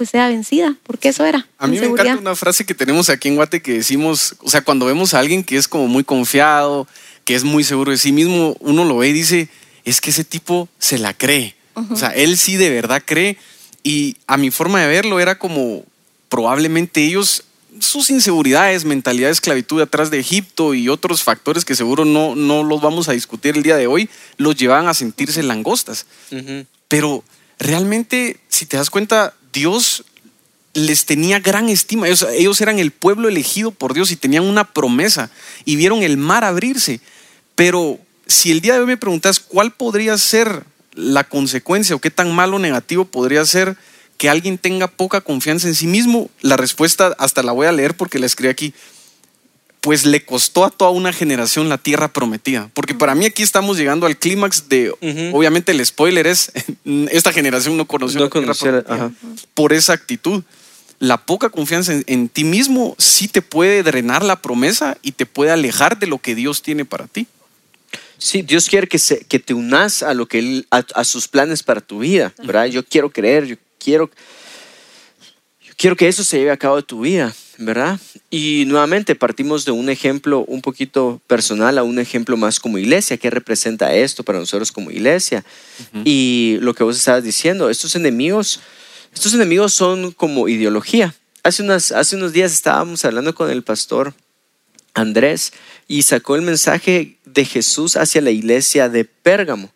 pues 0.00 0.08
sea 0.08 0.28
vencida, 0.28 0.76
porque 0.84 1.10
eso 1.10 1.26
era. 1.26 1.46
A 1.58 1.66
mí 1.66 1.78
me 1.78 1.84
encanta 1.84 2.16
una 2.16 2.34
frase 2.34 2.64
que 2.64 2.74
tenemos 2.74 3.10
aquí 3.10 3.28
en 3.28 3.36
Guate 3.36 3.60
que 3.60 3.74
decimos, 3.74 4.34
o 4.40 4.48
sea, 4.48 4.62
cuando 4.62 4.86
vemos 4.86 5.12
a 5.12 5.18
alguien 5.18 5.44
que 5.44 5.58
es 5.58 5.68
como 5.68 5.88
muy 5.88 6.04
confiado, 6.04 6.88
que 7.26 7.34
es 7.34 7.44
muy 7.44 7.64
seguro 7.64 7.90
de 7.90 7.98
sí 7.98 8.10
mismo, 8.10 8.56
uno 8.60 8.86
lo 8.86 8.96
ve 8.96 9.08
y 9.08 9.12
dice, 9.12 9.50
es 9.84 10.00
que 10.00 10.08
ese 10.08 10.24
tipo 10.24 10.70
se 10.78 10.96
la 10.96 11.12
cree. 11.12 11.54
O 11.90 11.96
sea, 11.96 12.08
él 12.14 12.38
sí 12.38 12.56
de 12.56 12.70
verdad 12.70 13.02
cree. 13.04 13.36
Y 13.82 14.16
a 14.26 14.38
mi 14.38 14.50
forma 14.50 14.80
de 14.80 14.88
verlo 14.88 15.20
era 15.20 15.38
como 15.38 15.84
probablemente 16.30 17.04
ellos, 17.04 17.44
sus 17.78 18.08
inseguridades, 18.08 18.86
mentalidad 18.86 19.28
de 19.28 19.32
esclavitud 19.32 19.82
atrás 19.82 20.10
de 20.10 20.18
Egipto 20.18 20.72
y 20.72 20.88
otros 20.88 21.22
factores 21.22 21.66
que 21.66 21.76
seguro 21.76 22.06
no, 22.06 22.34
no 22.34 22.64
los 22.64 22.80
vamos 22.80 23.10
a 23.10 23.12
discutir 23.12 23.54
el 23.54 23.62
día 23.62 23.76
de 23.76 23.86
hoy, 23.86 24.08
los 24.38 24.56
llevaban 24.56 24.88
a 24.88 24.94
sentirse 24.94 25.42
langostas. 25.42 26.06
ujú. 26.32 26.64
Pero 26.88 27.22
realmente, 27.58 28.40
si 28.48 28.64
te 28.64 28.78
das 28.78 28.88
cuenta, 28.88 29.34
Dios 29.52 30.04
les 30.74 31.04
tenía 31.04 31.40
gran 31.40 31.68
estima. 31.68 32.06
Ellos, 32.06 32.26
ellos 32.32 32.60
eran 32.60 32.78
el 32.78 32.90
pueblo 32.90 33.28
elegido 33.28 33.70
por 33.70 33.94
Dios 33.94 34.10
y 34.10 34.16
tenían 34.16 34.44
una 34.44 34.64
promesa 34.64 35.30
y 35.64 35.76
vieron 35.76 36.02
el 36.02 36.16
mar 36.16 36.44
abrirse. 36.44 37.00
Pero 37.54 37.98
si 38.26 38.50
el 38.50 38.60
día 38.60 38.74
de 38.74 38.80
hoy 38.80 38.86
me 38.86 38.96
preguntas 38.96 39.40
cuál 39.40 39.72
podría 39.72 40.16
ser 40.18 40.64
la 40.94 41.24
consecuencia 41.24 41.96
o 41.96 42.00
qué 42.00 42.10
tan 42.10 42.34
malo 42.34 42.58
negativo 42.58 43.04
podría 43.04 43.44
ser 43.44 43.76
que 44.16 44.28
alguien 44.28 44.58
tenga 44.58 44.86
poca 44.86 45.22
confianza 45.22 45.66
en 45.66 45.74
sí 45.74 45.86
mismo, 45.86 46.30
la 46.42 46.56
respuesta 46.56 47.14
hasta 47.18 47.42
la 47.42 47.52
voy 47.52 47.66
a 47.66 47.72
leer 47.72 47.96
porque 47.96 48.18
la 48.18 48.26
escribí 48.26 48.50
aquí. 48.50 48.74
Pues 49.80 50.04
le 50.04 50.24
costó 50.24 50.64
a 50.64 50.70
toda 50.70 50.90
una 50.90 51.12
generación 51.12 51.68
la 51.68 51.78
tierra 51.78 52.08
prometida. 52.12 52.70
Porque 52.74 52.94
para 52.94 53.14
mí 53.14 53.24
aquí 53.26 53.42
estamos 53.42 53.78
llegando 53.78 54.06
al 54.06 54.18
clímax 54.18 54.68
de, 54.68 54.90
obviamente 55.32 55.72
el 55.72 55.84
spoiler 55.84 56.26
es, 56.26 56.52
esta 57.10 57.32
generación 57.32 57.76
no 57.76 57.86
conoció 57.86 58.18
No 58.20 58.26
la 58.26 58.30
tierra 58.30 58.54
prometida 58.82 58.94
ajá. 58.94 59.12
por 59.54 59.72
esa 59.72 59.92
actitud. 59.94 60.42
La 60.98 61.16
poca 61.24 61.48
confianza 61.48 61.94
en, 61.94 62.04
en 62.08 62.28
ti 62.28 62.44
mismo 62.44 62.94
sí 62.98 63.26
te 63.26 63.40
puede 63.40 63.82
drenar 63.82 64.22
la 64.22 64.42
promesa 64.42 64.98
y 65.00 65.12
te 65.12 65.24
puede 65.24 65.50
alejar 65.50 65.98
de 65.98 66.06
lo 66.06 66.18
que 66.18 66.34
Dios 66.34 66.60
tiene 66.60 66.84
para 66.84 67.06
ti. 67.06 67.26
Sí, 68.18 68.42
Dios 68.42 68.68
quiere 68.68 68.86
que, 68.86 68.98
se- 68.98 69.20
que 69.24 69.38
te 69.38 69.54
unas 69.54 70.02
a 70.02 70.12
lo 70.12 70.26
que 70.26 70.40
él, 70.40 70.66
a, 70.70 70.84
a 70.94 71.04
sus 71.04 71.26
planes 71.26 71.62
para 71.62 71.80
tu 71.80 72.00
vida, 72.00 72.34
¿verdad? 72.44 72.66
Yo 72.66 72.84
quiero 72.84 73.08
creer, 73.08 73.46
yo 73.46 73.56
quiero, 73.82 74.10
quiero 75.80 75.96
que 75.96 76.08
eso 76.08 76.22
se 76.22 76.36
lleve 76.38 76.50
a 76.50 76.58
cabo 76.58 76.76
de 76.76 76.82
tu 76.82 77.00
vida, 77.00 77.34
¿verdad? 77.56 77.98
Y 78.28 78.64
nuevamente 78.66 79.14
partimos 79.14 79.64
de 79.64 79.70
un 79.70 79.88
ejemplo 79.88 80.44
un 80.46 80.60
poquito 80.60 81.22
personal 81.26 81.78
a 81.78 81.82
un 81.82 81.98
ejemplo 81.98 82.36
más 82.36 82.60
como 82.60 82.76
iglesia. 82.76 83.16
¿Qué 83.16 83.30
representa 83.30 83.94
esto 83.94 84.22
para 84.22 84.38
nosotros 84.38 84.72
como 84.72 84.90
iglesia? 84.90 85.42
Y 86.04 86.58
lo 86.60 86.74
que 86.74 86.84
vos 86.84 86.98
estabas 86.98 87.24
diciendo, 87.24 87.70
estos 87.70 87.96
enemigos, 87.96 88.60
estos 89.14 89.32
enemigos 89.32 89.72
son 89.72 90.12
como 90.12 90.48
ideología. 90.48 91.14
Hace, 91.42 91.62
unas, 91.62 91.92
hace 91.92 92.14
unos 92.14 92.34
días 92.34 92.52
estábamos 92.52 93.02
hablando 93.06 93.34
con 93.34 93.50
el 93.50 93.62
pastor 93.62 94.12
Andrés 94.92 95.54
y 95.88 96.02
sacó 96.02 96.36
el 96.36 96.42
mensaje 96.42 97.16
de 97.24 97.46
Jesús 97.46 97.96
hacia 97.96 98.20
la 98.20 98.30
iglesia 98.30 98.90
de 98.90 99.06
Pérgamo. 99.06 99.72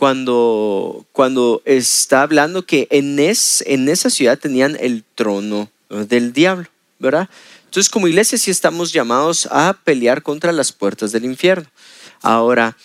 Cuando, 0.00 1.04
cuando 1.12 1.60
está 1.66 2.22
hablando 2.22 2.64
que 2.64 2.88
en, 2.90 3.18
es, 3.18 3.62
en 3.66 3.86
esa 3.86 4.08
ciudad 4.08 4.38
tenían 4.38 4.78
el 4.80 5.04
trono 5.14 5.70
del 5.90 6.32
diablo, 6.32 6.68
¿verdad? 6.98 7.28
Entonces 7.66 7.90
como 7.90 8.08
iglesia 8.08 8.38
sí 8.38 8.50
estamos 8.50 8.94
llamados 8.94 9.46
a 9.50 9.76
pelear 9.84 10.22
contra 10.22 10.52
las 10.52 10.72
puertas 10.72 11.12
del 11.12 11.26
infierno. 11.26 11.68
Ahora, 12.22 12.78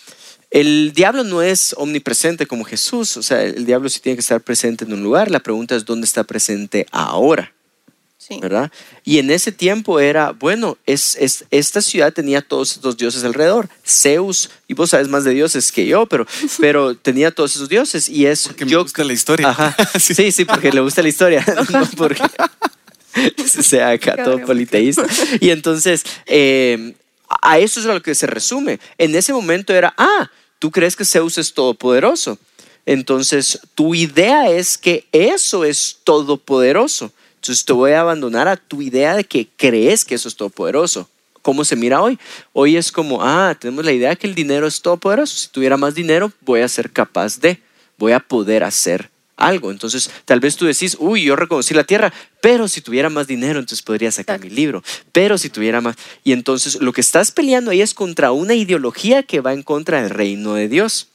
el 0.50 0.92
diablo 0.92 1.24
no 1.24 1.40
es 1.40 1.74
omnipresente 1.78 2.46
como 2.46 2.64
Jesús, 2.64 3.16
o 3.16 3.22
sea, 3.22 3.42
el 3.44 3.64
diablo 3.64 3.88
sí 3.88 4.00
tiene 4.00 4.16
que 4.16 4.20
estar 4.20 4.42
presente 4.42 4.84
en 4.84 4.92
un 4.92 5.02
lugar. 5.02 5.30
La 5.30 5.40
pregunta 5.40 5.74
es 5.74 5.86
dónde 5.86 6.04
está 6.04 6.22
presente 6.22 6.86
ahora. 6.90 7.55
Sí. 8.26 8.38
¿verdad? 8.40 8.72
Y 9.04 9.18
en 9.18 9.30
ese 9.30 9.52
tiempo 9.52 10.00
era, 10.00 10.32
bueno, 10.32 10.78
es, 10.84 11.16
es- 11.20 11.44
esta 11.52 11.80
ciudad 11.80 12.12
tenía 12.12 12.42
todos 12.42 12.72
estos 12.72 12.96
dioses 12.96 13.22
alrededor, 13.22 13.68
Zeus, 13.86 14.50
y 14.66 14.74
vos 14.74 14.90
sabes 14.90 15.06
más 15.08 15.22
de 15.22 15.30
dioses 15.32 15.70
que 15.70 15.86
yo, 15.86 16.06
pero, 16.06 16.26
pero 16.60 16.96
tenía 16.96 17.30
todos 17.30 17.54
esos 17.54 17.68
dioses 17.68 18.08
y 18.08 18.26
es... 18.26 18.48
Porque 18.48 18.64
me 18.64 18.70
yo, 18.72 18.82
gusta 18.82 19.04
la 19.04 19.12
historia. 19.12 19.48
Ajá, 19.50 19.76
Sí. 20.00 20.14
sí, 20.14 20.32
sí, 20.32 20.44
porque 20.44 20.72
le 20.72 20.80
gusta 20.80 21.02
la 21.02 21.08
historia, 21.08 21.44
no 21.70 21.88
porque 21.96 22.20
sea 23.46 23.90
acá 23.90 24.22
todo 24.22 24.38
politeísta. 24.44 25.06
Y 25.40 25.50
entonces, 25.50 26.04
eh, 26.26 26.94
a 27.42 27.58
eso 27.58 27.80
es 27.80 27.86
a 27.86 27.94
lo 27.94 28.02
que 28.02 28.14
se 28.14 28.26
resume. 28.26 28.78
En 28.98 29.14
ese 29.14 29.32
momento 29.32 29.72
era, 29.72 29.94
ah, 29.96 30.30
tú 30.58 30.70
crees 30.70 30.96
que 30.96 31.04
Zeus 31.04 31.38
es 31.38 31.54
todopoderoso. 31.54 32.38
Entonces, 32.84 33.58
tu 33.74 33.94
idea 33.94 34.48
es 34.50 34.78
que 34.78 35.06
eso 35.12 35.64
es 35.64 35.98
todopoderoso. 36.04 37.12
Entonces, 37.46 37.64
te 37.64 37.72
voy 37.72 37.92
a 37.92 38.00
abandonar 38.00 38.48
a 38.48 38.56
tu 38.56 38.82
idea 38.82 39.14
de 39.14 39.22
que 39.22 39.46
crees 39.56 40.04
que 40.04 40.16
eso 40.16 40.28
es 40.28 40.34
todopoderoso. 40.34 41.08
¿Cómo 41.42 41.64
se 41.64 41.76
mira 41.76 42.02
hoy? 42.02 42.18
Hoy 42.52 42.76
es 42.76 42.90
como, 42.90 43.22
ah, 43.22 43.56
tenemos 43.56 43.84
la 43.84 43.92
idea 43.92 44.16
que 44.16 44.26
el 44.26 44.34
dinero 44.34 44.66
es 44.66 44.82
todopoderoso. 44.82 45.36
Si 45.36 45.48
tuviera 45.48 45.76
más 45.76 45.94
dinero, 45.94 46.32
voy 46.40 46.62
a 46.62 46.68
ser 46.68 46.90
capaz 46.90 47.38
de, 47.38 47.62
voy 47.98 48.10
a 48.10 48.18
poder 48.18 48.64
hacer 48.64 49.10
algo. 49.36 49.70
Entonces, 49.70 50.10
tal 50.24 50.40
vez 50.40 50.56
tú 50.56 50.66
decís, 50.66 50.96
uy, 50.98 51.22
yo 51.22 51.36
reconocí 51.36 51.72
la 51.72 51.84
tierra, 51.84 52.12
pero 52.40 52.66
si 52.66 52.80
tuviera 52.80 53.10
más 53.10 53.28
dinero, 53.28 53.60
entonces 53.60 53.82
podría 53.82 54.10
sacar 54.10 54.40
mi 54.40 54.50
libro. 54.50 54.82
Pero 55.12 55.38
si 55.38 55.48
tuviera 55.48 55.80
más. 55.80 55.94
Y 56.24 56.32
entonces, 56.32 56.80
lo 56.80 56.92
que 56.92 57.00
estás 57.00 57.30
peleando 57.30 57.70
ahí 57.70 57.80
es 57.80 57.94
contra 57.94 58.32
una 58.32 58.54
ideología 58.54 59.22
que 59.22 59.40
va 59.40 59.52
en 59.52 59.62
contra 59.62 60.02
del 60.02 60.10
reino 60.10 60.54
de 60.54 60.66
Dios. 60.66 61.10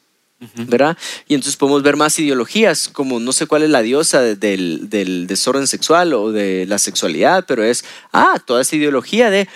¿Verdad? 0.67 0.97
Y 1.27 1.35
entonces 1.35 1.55
podemos 1.55 1.83
ver 1.83 1.95
más 1.97 2.17
ideologías, 2.17 2.87
como 2.89 3.19
no 3.19 3.31
sé 3.31 3.45
cuál 3.45 3.63
es 3.63 3.69
la 3.69 3.81
diosa 3.81 4.21
de- 4.21 4.35
del, 4.35 4.89
del 4.89 5.27
desorden 5.27 5.67
sexual 5.67 6.13
o 6.13 6.31
de 6.31 6.65
la 6.65 6.79
sexualidad, 6.79 7.45
pero 7.47 7.63
es, 7.63 7.83
ah, 8.11 8.41
toda 8.45 8.61
esa 8.61 8.75
ideología 8.75 9.29
de 9.29 9.47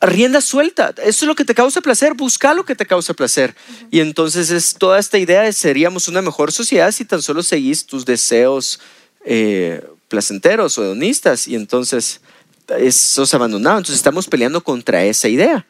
rienda 0.00 0.40
suelta, 0.40 0.94
eso 1.04 1.24
es 1.24 1.28
lo 1.28 1.34
que 1.34 1.44
te 1.44 1.54
causa 1.54 1.82
placer, 1.82 2.14
busca 2.14 2.54
lo 2.54 2.64
que 2.64 2.74
te 2.74 2.86
causa 2.86 3.12
placer. 3.12 3.54
Y 3.90 4.00
entonces 4.00 4.50
es 4.50 4.74
toda 4.74 4.98
esta 4.98 5.18
idea 5.18 5.42
de 5.42 5.52
seríamos 5.52 6.08
una 6.08 6.22
mejor 6.22 6.50
sociedad 6.50 6.90
si 6.92 7.04
tan 7.04 7.20
solo 7.20 7.42
seguís 7.42 7.84
tus 7.84 8.06
deseos 8.06 8.80
eh, 9.26 9.84
placenteros 10.08 10.78
o 10.78 10.84
hedonistas 10.84 11.46
y 11.46 11.54
entonces 11.56 12.22
eso 12.78 13.22
es 13.24 13.34
abandonado. 13.34 13.76
Entonces 13.78 13.96
estamos 13.96 14.26
peleando 14.28 14.62
contra 14.64 15.04
esa 15.04 15.28
idea. 15.28 15.66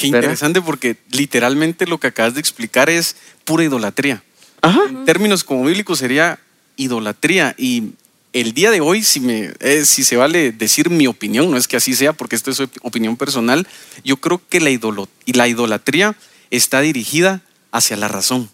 Qué 0.00 0.10
¿Verdad? 0.10 0.22
interesante 0.30 0.62
porque 0.62 0.96
literalmente 1.10 1.86
lo 1.86 1.98
que 1.98 2.06
acabas 2.06 2.34
de 2.34 2.40
explicar 2.40 2.88
es 2.88 3.16
pura 3.44 3.64
idolatría. 3.64 4.22
Ajá. 4.62 4.80
En 4.88 5.04
términos 5.04 5.44
como 5.44 5.64
bíblicos 5.64 5.98
sería 5.98 6.38
idolatría 6.76 7.54
y 7.58 7.90
el 8.32 8.52
día 8.54 8.70
de 8.70 8.80
hoy, 8.80 9.02
si, 9.02 9.20
me, 9.20 9.52
eh, 9.60 9.84
si 9.84 10.04
se 10.04 10.16
vale 10.16 10.52
decir 10.52 10.88
mi 10.88 11.06
opinión, 11.06 11.50
no 11.50 11.56
es 11.56 11.66
que 11.68 11.76
así 11.76 11.94
sea 11.94 12.12
porque 12.12 12.36
esto 12.36 12.50
es 12.50 12.60
op- 12.60 12.76
opinión 12.82 13.16
personal, 13.16 13.66
yo 14.04 14.16
creo 14.18 14.40
que 14.48 14.60
la, 14.60 14.70
idolo- 14.70 15.08
y 15.26 15.32
la 15.32 15.48
idolatría 15.48 16.14
está 16.50 16.80
dirigida 16.80 17.42
hacia 17.72 17.96
la 17.96 18.08
razón. 18.08 18.48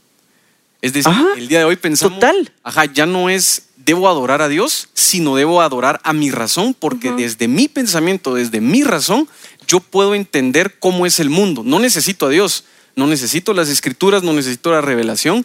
Es 0.82 0.92
decir, 0.94 1.10
Ajá. 1.12 1.26
el 1.36 1.48
día 1.48 1.58
de 1.60 1.64
hoy 1.66 1.76
pensamos, 1.76 2.18
Total. 2.20 2.52
ajá, 2.62 2.86
ya 2.86 3.06
no 3.06 3.28
es 3.30 3.64
debo 3.76 4.08
adorar 4.08 4.42
a 4.42 4.48
Dios, 4.48 4.88
sino 4.94 5.36
debo 5.36 5.60
adorar 5.62 6.00
a 6.02 6.12
mi 6.12 6.30
razón, 6.30 6.74
porque 6.78 7.12
desde 7.12 7.46
mi 7.46 7.68
pensamiento, 7.68 8.34
desde 8.34 8.60
mi 8.60 8.82
razón, 8.82 9.28
yo 9.66 9.80
puedo 9.80 10.14
entender 10.14 10.78
cómo 10.78 11.06
es 11.06 11.20
el 11.20 11.30
mundo. 11.30 11.62
No 11.64 11.78
necesito 11.78 12.26
a 12.26 12.30
Dios, 12.30 12.64
no 12.94 13.06
necesito 13.06 13.52
las 13.52 13.68
escrituras, 13.68 14.22
no 14.22 14.32
necesito 14.32 14.70
la 14.70 14.80
revelación. 14.80 15.44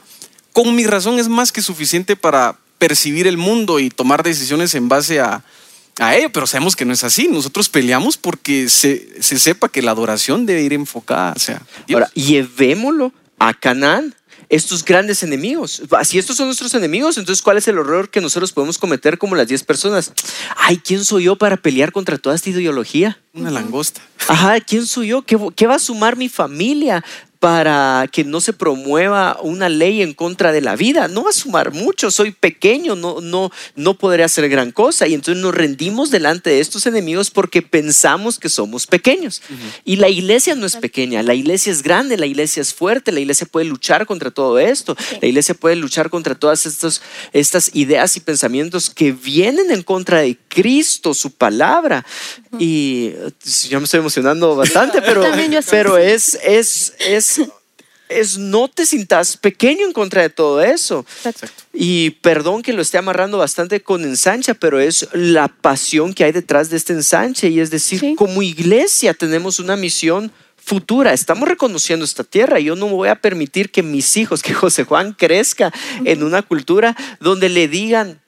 Con 0.54 0.76
mi 0.76 0.86
razón 0.86 1.20
es 1.20 1.28
más 1.28 1.52
que 1.52 1.62
suficiente 1.62 2.16
para 2.16 2.58
percibir 2.78 3.28
el 3.28 3.38
mundo 3.38 3.80
y 3.80 3.90
tomar 3.90 4.24
decisiones 4.24 4.74
en 4.76 4.90
base 4.90 5.20
a, 5.20 5.44
a 6.00 6.16
ello, 6.16 6.32
pero 6.32 6.48
sabemos 6.48 6.76
que 6.76 6.86
no 6.86 6.94
es 6.94 7.04
así. 7.04 7.28
Nosotros 7.28 7.70
peleamos 7.70 8.18
porque 8.18 8.70
se, 8.70 9.22
se 9.22 9.40
sepa 9.40 9.70
que 9.70 9.82
la 9.82 9.92
adoración 9.92 10.46
debe 10.46 10.64
ir 10.64 10.74
enfocada 10.74 11.34
hacia 11.34 11.62
Dios. 11.88 12.02
Ahora, 12.02 12.12
llevémoslo 12.14 13.14
a 13.40 13.54
Canaán. 13.54 14.16
Estos 14.52 14.84
grandes 14.84 15.24
enemigos. 15.24 15.82
Si 16.04 16.20
estos 16.20 16.36
son 16.36 16.48
nuestros 16.48 16.74
enemigos, 16.74 17.18
entonces 17.18 17.42
¿cuál 17.42 17.58
es 17.58 17.70
el 17.70 17.80
horror 17.80 18.10
que 18.10 18.20
nosotros 18.20 18.52
podemos 18.52 18.78
cometer 18.78 19.18
como 19.18 19.38
las 19.38 19.48
10 19.48 19.64
personas? 19.64 20.12
Ay, 20.58 20.78
¿quién 20.78 21.06
soy 21.06 21.24
yo 21.24 21.38
para 21.38 21.56
pelear 21.56 21.94
contra 21.94 22.18
toda 22.18 22.36
esta 22.36 22.50
ideología? 22.50 23.18
Una 23.34 23.50
langosta. 23.50 24.02
Ajá, 24.28 24.60
¿quién 24.60 24.86
soy 24.86 25.08
yo? 25.08 25.22
¿Qué, 25.22 25.38
qué 25.56 25.68
va 25.68 25.76
a 25.76 25.80
sumar 25.80 26.18
mi 26.18 26.28
familia 26.28 27.02
para 27.42 28.08
que 28.12 28.24
no 28.24 28.40
se 28.40 28.54
promueva 28.54 29.40
una 29.42 29.68
ley 29.68 30.04
en 30.04 30.14
contra 30.14 30.52
de 30.52 30.62
la 30.62 30.76
vida? 30.76 31.08
No 31.08 31.24
va 31.24 31.32
a 31.32 31.34
sumar 31.34 31.74
mucho, 31.74 32.12
soy 32.12 32.30
pequeño, 32.30 32.96
no, 32.96 33.20
no, 33.20 33.52
no 33.76 33.98
podré 33.98 34.24
hacer 34.24 34.48
gran 34.48 34.72
cosa. 34.72 35.08
Y 35.08 35.16
entonces 35.16 35.42
nos 35.42 35.56
rendimos 35.56 36.12
delante 36.12 36.52
de 36.52 36.60
estos 36.60 36.86
enemigos 36.86 37.32
porque 37.32 37.64
pensamos 37.64 38.38
que 38.38 38.48
somos 38.48 38.86
pequeños. 38.86 39.42
Y 39.84 39.96
la 39.96 40.08
iglesia 40.08 40.54
no 40.54 40.68
es 40.68 40.76
pequeña, 40.76 41.24
la 41.24 41.34
iglesia 41.34 41.72
es 41.72 41.82
grande, 41.82 42.16
la 42.16 42.28
iglesia 42.28 42.62
es 42.62 42.76
fuerte, 42.76 43.12
la 43.12 43.22
iglesia 43.22 43.48
puede 43.50 43.66
luchar 43.66 44.06
contra 44.06 44.30
todo 44.30 44.60
esto, 44.60 44.96
la 45.20 45.28
iglesia 45.28 45.56
puede 45.56 45.78
luchar 45.78 46.12
contra 46.12 46.36
todas 46.36 46.68
estos, 46.68 47.02
estas 47.34 47.72
ideas 47.74 48.16
y 48.18 48.20
pensamientos 48.20 48.92
que 48.92 49.12
vienen 49.12 49.72
en 49.72 49.82
contra 49.82 50.20
de 50.20 50.38
Cristo, 50.48 51.16
su 51.16 51.32
palabra. 51.32 52.06
Y 52.60 53.14
eh, 53.16 53.32
yo 53.70 53.80
me 53.80 53.86
estoy 53.86 54.00
emocionando 54.00 54.56
bastante, 54.56 55.02
pero, 55.06 55.24
pero 55.70 55.98
es, 55.98 56.38
es, 56.44 56.94
es, 57.00 57.31
es 58.10 58.38
no 58.38 58.67
te 58.67 58.86
sintas 58.86 59.38
pequeño 59.38 59.86
en 59.86 59.94
contra 59.94 60.22
de 60.22 60.30
todo 60.30 60.62
eso. 60.62 61.06
Y 61.74 62.10
perdón 62.22 62.62
que 62.62 62.74
lo 62.74 62.82
esté 62.82 62.98
amarrando 62.98 63.38
bastante 63.38 63.82
con 63.82 64.04
ensancha, 64.04 64.54
pero 64.54 64.80
es 64.80 65.08
la 65.13 65.48
pasión 65.48 66.13
que 66.13 66.26
hay 66.26 66.32
detrás 66.34 66.70
de 66.70 66.78
este 66.78 66.94
ensanche. 66.94 67.48
Y 67.50 67.60
es 67.60 67.70
decir, 67.70 68.00
Sí. 68.00 68.15
como 68.15 68.41
iglesia 68.41 69.13
tenemos 69.13 69.60
una 69.60 69.76
misión 69.78 70.32
futura. 70.58 71.13
Estamos 71.13 71.48
reconociendo 71.48 72.06
esta 72.06 72.24
tierra. 72.24 72.60
Yo 72.60 72.76
no 72.76 72.88
voy 72.88 73.08
a 73.10 73.15
permitir 73.15 73.72
que 73.72 73.82
mis 73.82 74.15
hijos, 74.17 74.44
que 74.44 74.54
José 74.54 74.84
Juan 74.84 75.13
crezca 75.13 75.72
en 76.04 76.24
una 76.24 76.41
cultura 76.41 76.96
donde 77.20 77.50
le 77.50 77.67
digan, 77.67 78.22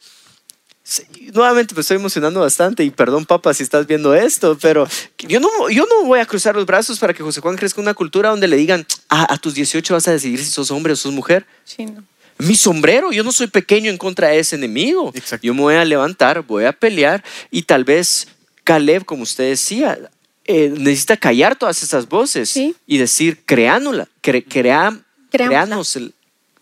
Sí, 0.93 1.03
Nuevamente 1.33 1.73
me 1.73 1.81
estoy 1.81 1.97
emocionando 1.97 2.41
bastante 2.41 2.83
y 2.83 2.91
perdón 2.91 3.25
papá 3.25 3.53
si 3.53 3.63
estás 3.63 3.87
viendo 3.87 4.13
esto, 4.13 4.55
pero 4.61 4.87
yo 5.27 5.39
no, 5.39 5.49
yo 5.71 5.87
no 5.89 6.05
voy 6.05 6.19
a 6.19 6.25
cruzar 6.27 6.53
los 6.55 6.65
brazos 6.67 6.99
para 6.99 7.13
que 7.13 7.23
José 7.23 7.41
Juan 7.41 7.55
crezca 7.55 7.81
en 7.81 7.85
una 7.87 7.95
cultura 7.95 8.29
donde 8.29 8.47
le 8.47 8.55
digan, 8.57 8.85
"Ah, 9.09 9.25
a 9.27 9.37
tus 9.37 9.55
18 9.55 9.95
vas 9.95 10.07
a 10.07 10.11
decidir 10.11 10.37
si 10.43 10.51
sos 10.51 10.69
hombre 10.69 10.93
o 10.93 10.95
sos 10.95 11.11
mujer. 11.11 11.45
Sí, 11.65 11.85
no. 11.85 12.03
Mi 12.37 12.55
sombrero, 12.55 13.11
yo 13.11 13.23
no 13.23 13.31
soy 13.31 13.47
pequeño 13.47 13.89
en 13.89 13.97
contra 13.97 14.27
de 14.27 14.39
ese 14.39 14.55
enemigo. 14.55 15.11
Exacto. 15.15 15.47
Yo 15.47 15.53
me 15.55 15.61
voy 15.61 15.75
a 15.75 15.85
levantar, 15.85 16.41
voy 16.43 16.65
a 16.65 16.73
pelear 16.73 17.23
y 17.49 17.63
tal 17.63 17.83
vez 17.85 18.27
Caleb, 18.63 19.03
como 19.05 19.23
usted 19.23 19.49
decía, 19.49 19.97
eh, 20.45 20.73
necesita 20.77 21.17
callar 21.17 21.55
todas 21.55 21.81
esas 21.81 22.07
voces 22.07 22.49
Sí. 22.49 22.75
y 22.85 22.97
decir, 22.99 23.39
creándola, 23.45 24.07
cre- 24.21 24.45
crea- 24.47 24.99
Creámosla. 25.31 26.09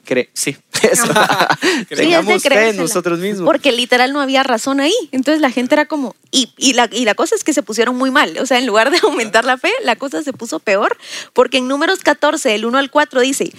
Cre- 0.05 0.29
sí, 0.33 0.57
eso. 0.91 1.05
Sí, 1.89 1.95
Tengamos 1.95 2.41
de 2.43 2.49
fe 2.49 2.69
en 2.69 2.77
nosotros 2.77 3.19
mismos. 3.19 3.45
Porque 3.45 3.71
literal 3.71 4.13
no 4.13 4.21
había 4.21 4.43
razón 4.43 4.79
ahí. 4.79 4.93
Entonces 5.11 5.41
la 5.41 5.51
gente 5.51 5.75
era 5.75 5.85
como, 5.85 6.15
y, 6.31 6.51
y, 6.57 6.73
la, 6.73 6.89
y 6.91 7.05
la 7.05 7.15
cosa 7.15 7.35
es 7.35 7.43
que 7.43 7.53
se 7.53 7.63
pusieron 7.63 7.95
muy 7.97 8.11
mal. 8.11 8.37
O 8.39 8.45
sea, 8.45 8.57
en 8.59 8.65
lugar 8.65 8.91
de 8.91 8.97
aumentar 9.03 9.45
la 9.45 9.57
fe, 9.57 9.71
la 9.83 9.95
cosa 9.95 10.23
se 10.23 10.33
puso 10.33 10.59
peor. 10.59 10.97
Porque 11.33 11.57
en 11.57 11.67
números 11.67 11.99
14, 11.99 12.49
del 12.49 12.65
1 12.65 12.77
al 12.77 12.89
4 12.91 13.21
dice, 13.21 13.51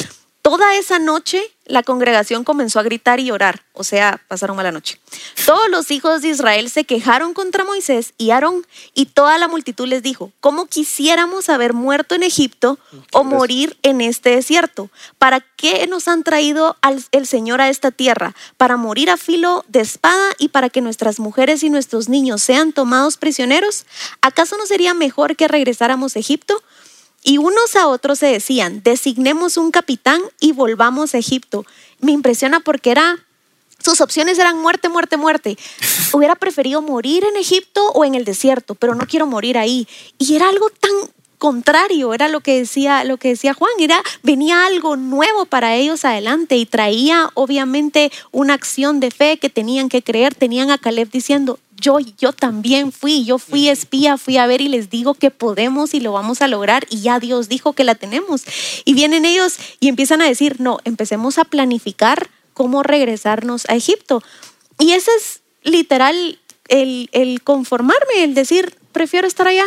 toda 0.42 0.74
esa 0.76 0.98
noche 0.98 1.42
la 1.64 1.82
congregación 1.84 2.42
comenzó 2.44 2.80
a 2.80 2.82
gritar 2.82 3.20
y 3.20 3.26
llorar. 3.26 3.62
O 3.72 3.84
sea, 3.84 4.20
pasaron 4.28 4.56
mala 4.56 4.72
noche. 4.72 4.98
Todos 5.46 5.70
los 5.70 5.90
hijos 5.90 6.20
de 6.20 6.28
Israel 6.28 6.68
se 6.68 6.84
quejaron 6.84 7.32
contra 7.32 7.64
Moisés 7.64 8.14
y 8.18 8.30
Aarón. 8.30 8.66
Y 8.94 9.06
toda 9.06 9.38
la 9.38 9.48
multitud 9.48 9.86
les 9.86 10.02
dijo, 10.02 10.32
¿cómo 10.40 10.66
quisiéramos 10.66 11.48
haber 11.48 11.72
muerto 11.72 12.14
en 12.16 12.24
Egipto 12.24 12.78
o 13.12 13.24
morir 13.24 13.78
en 13.82 14.00
este 14.00 14.30
desierto? 14.30 14.90
¿Para 15.18 15.40
qué 15.40 15.86
nos 15.86 16.08
han 16.08 16.24
traído 16.24 16.76
al, 16.82 17.02
el 17.12 17.26
Señor 17.26 17.60
a 17.60 17.70
esta 17.70 17.92
tierra? 17.92 18.34
¿Para 18.56 18.76
morir 18.76 19.08
a 19.08 19.16
filo 19.16 19.64
de 19.68 19.80
espada 19.80 20.32
y 20.38 20.48
para 20.48 20.68
que 20.68 20.80
nuestras 20.80 21.20
mujeres 21.20 21.62
y 21.62 21.70
nuestros 21.70 22.08
niños 22.08 22.42
sean 22.42 22.72
tomados 22.72 23.16
prisioneros? 23.16 23.86
¿Acaso 24.20 24.56
no 24.56 24.66
sería 24.66 24.94
mejor 24.94 25.36
que 25.36 25.48
regresáramos 25.48 26.16
a 26.16 26.18
Egipto? 26.18 26.60
Y 27.22 27.38
unos 27.38 27.76
a 27.76 27.86
otros 27.86 28.18
se 28.18 28.26
decían, 28.26 28.82
designemos 28.82 29.56
un 29.56 29.70
capitán 29.70 30.20
y 30.40 30.52
volvamos 30.52 31.14
a 31.14 31.18
Egipto. 31.18 31.64
Me 32.00 32.12
impresiona 32.12 32.60
porque 32.60 32.90
era, 32.90 33.24
sus 33.78 34.00
opciones 34.00 34.38
eran 34.38 34.60
muerte, 34.60 34.88
muerte, 34.88 35.16
muerte. 35.16 35.56
Hubiera 36.12 36.34
preferido 36.34 36.82
morir 36.82 37.24
en 37.24 37.36
Egipto 37.36 37.86
o 37.92 38.04
en 38.04 38.16
el 38.16 38.24
desierto, 38.24 38.74
pero 38.74 38.94
no 38.94 39.06
quiero 39.06 39.26
morir 39.26 39.56
ahí. 39.56 39.86
Y 40.18 40.34
era 40.34 40.48
algo 40.48 40.68
tan 40.70 40.90
contrario, 41.42 42.14
era 42.14 42.28
lo 42.28 42.40
que 42.40 42.58
decía, 42.58 43.02
lo 43.02 43.16
que 43.16 43.30
decía 43.30 43.52
Juan, 43.52 43.72
era 43.80 44.00
venía 44.22 44.64
algo 44.64 44.96
nuevo 44.96 45.44
para 45.44 45.74
ellos 45.74 46.04
adelante 46.04 46.56
y 46.56 46.66
traía 46.66 47.30
obviamente 47.34 48.12
una 48.30 48.54
acción 48.54 49.00
de 49.00 49.10
fe 49.10 49.38
que 49.38 49.50
tenían 49.50 49.88
que 49.88 50.02
creer, 50.02 50.36
tenían 50.36 50.70
a 50.70 50.78
Caleb 50.78 51.10
diciendo, 51.10 51.58
yo, 51.82 51.98
yo 51.98 52.32
también 52.32 52.92
fui, 52.92 53.24
yo 53.24 53.38
fui 53.38 53.68
espía, 53.68 54.16
fui 54.16 54.38
a 54.38 54.46
ver 54.46 54.62
y 54.62 54.68
les 54.68 54.88
digo 54.88 55.14
que 55.14 55.30
podemos 55.30 55.92
y 55.92 56.00
lo 56.00 56.12
vamos 56.12 56.40
a 56.40 56.48
lograr 56.48 56.86
y 56.88 57.02
ya 57.02 57.20
Dios 57.20 57.48
dijo 57.48 57.74
que 57.74 57.84
la 57.84 57.94
tenemos. 57.94 58.44
Y 58.84 58.94
vienen 58.94 59.26
ellos 59.26 59.56
y 59.80 59.88
empiezan 59.88 60.22
a 60.22 60.26
decir, 60.26 60.60
no, 60.60 60.78
empecemos 60.84 61.38
a 61.38 61.44
planificar 61.44 62.30
cómo 62.54 62.82
regresarnos 62.82 63.68
a 63.68 63.74
Egipto. 63.74 64.22
Y 64.78 64.92
ese 64.92 65.10
es 65.18 65.42
literal 65.62 66.38
el, 66.68 67.10
el 67.12 67.42
conformarme, 67.42 68.24
el 68.24 68.34
decir, 68.34 68.74
prefiero 68.92 69.26
estar 69.26 69.48
allá. 69.48 69.64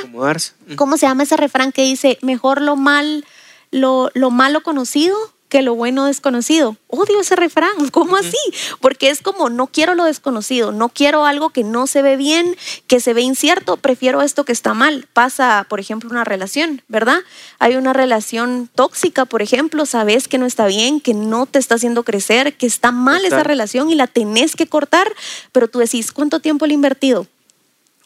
¿Cómo 0.75 0.97
se 0.97 1.05
llama 1.05 1.23
ese 1.23 1.37
refrán 1.37 1.71
que 1.71 1.83
dice, 1.83 2.17
mejor 2.21 2.61
lo 2.61 2.75
mal, 2.75 3.25
lo, 3.71 4.09
lo 4.13 4.31
malo 4.31 4.63
conocido 4.63 5.15
que 5.49 5.61
lo 5.61 5.75
bueno 5.75 6.05
desconocido? 6.05 6.75
Odio 6.87 7.19
ese 7.21 7.35
refrán, 7.35 7.89
¿cómo 7.91 8.15
así? 8.15 8.37
Porque 8.81 9.09
es 9.09 9.21
como, 9.21 9.49
no 9.49 9.67
quiero 9.67 9.95
lo 9.95 10.05
desconocido, 10.05 10.71
no 10.71 10.89
quiero 10.89 11.25
algo 11.25 11.49
que 11.49 11.63
no 11.63 11.87
se 11.87 12.01
ve 12.01 12.17
bien, 12.17 12.55
que 12.87 12.99
se 12.99 13.13
ve 13.13 13.21
incierto, 13.21 13.77
prefiero 13.77 14.21
esto 14.21 14.43
que 14.43 14.51
está 14.51 14.73
mal. 14.73 15.07
Pasa, 15.13 15.65
por 15.69 15.79
ejemplo, 15.79 16.09
una 16.09 16.23
relación, 16.23 16.81
¿verdad? 16.87 17.19
Hay 17.59 17.75
una 17.75 17.93
relación 17.93 18.69
tóxica, 18.73 19.25
por 19.25 19.41
ejemplo, 19.41 19.85
sabes 19.85 20.27
que 20.27 20.37
no 20.37 20.45
está 20.45 20.65
bien, 20.67 20.99
que 20.99 21.13
no 21.13 21.45
te 21.45 21.59
está 21.59 21.75
haciendo 21.75 22.03
crecer, 22.03 22.55
que 22.57 22.65
está 22.65 22.91
mal 22.91 23.25
esa 23.25 23.43
relación 23.43 23.89
y 23.89 23.95
la 23.95 24.07
tenés 24.07 24.55
que 24.55 24.67
cortar, 24.67 25.11
pero 25.51 25.67
tú 25.67 25.79
decís, 25.79 26.11
¿cuánto 26.11 26.39
tiempo 26.39 26.65
le 26.65 26.73
he 26.73 26.75
invertido? 26.75 27.27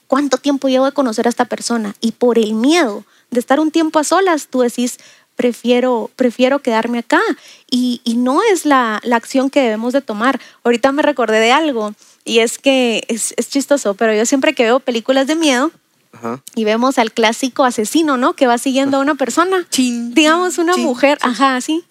¿Cuánto 0.08 0.38
tiempo 0.38 0.70
llevo 0.70 0.86
de 0.86 0.92
conocer 0.92 1.28
a 1.28 1.30
esta 1.30 1.46
persona? 1.46 1.96
Y 2.02 2.14
por 2.14 2.40
el 2.40 2.54
miedo 2.56 3.06
de 3.30 3.40
estar 3.40 3.60
un 3.60 3.70
tiempo 3.70 4.00
a 4.00 4.04
solas, 4.04 4.48
tú 4.48 4.62
decís, 4.62 4.98
prefiero, 5.40 6.12
prefiero 6.18 6.60
quedarme 6.60 7.00
acá. 7.00 7.22
Y, 7.72 8.02
y 8.04 8.16
no 8.18 8.42
es 8.44 8.66
la, 8.66 9.00
la 9.04 9.16
acción 9.16 9.50
que 9.50 9.62
debemos 9.62 9.94
de 9.94 10.02
tomar. 10.02 10.38
Ahorita 10.66 10.92
me 10.92 11.02
recordé 11.02 11.40
de 11.40 11.54
algo 11.54 11.94
y 12.26 12.40
es 12.40 12.58
que 12.60 13.06
es, 13.08 13.34
es 13.38 13.48
chistoso, 13.50 13.94
pero 13.94 14.14
yo 14.14 14.26
siempre 14.26 14.54
que 14.54 14.64
veo 14.64 14.82
películas 14.82 15.28
de 15.28 15.36
miedo 15.36 15.72
Ajá. 16.12 16.42
y 16.56 16.66
vemos 16.66 16.98
al 16.98 17.14
clásico 17.14 17.64
asesino, 17.64 18.18
¿no? 18.18 18.34
Que 18.34 18.48
va 18.48 18.58
siguiendo 18.58 18.98
a 18.98 19.00
una 19.00 19.16
persona. 19.16 19.66
Chin, 19.72 20.14
Digamos 20.14 20.58
una 20.58 20.74
chin, 20.74 20.84
mujer, 20.84 21.18
ajá, 21.22 21.56
así. 21.56 21.86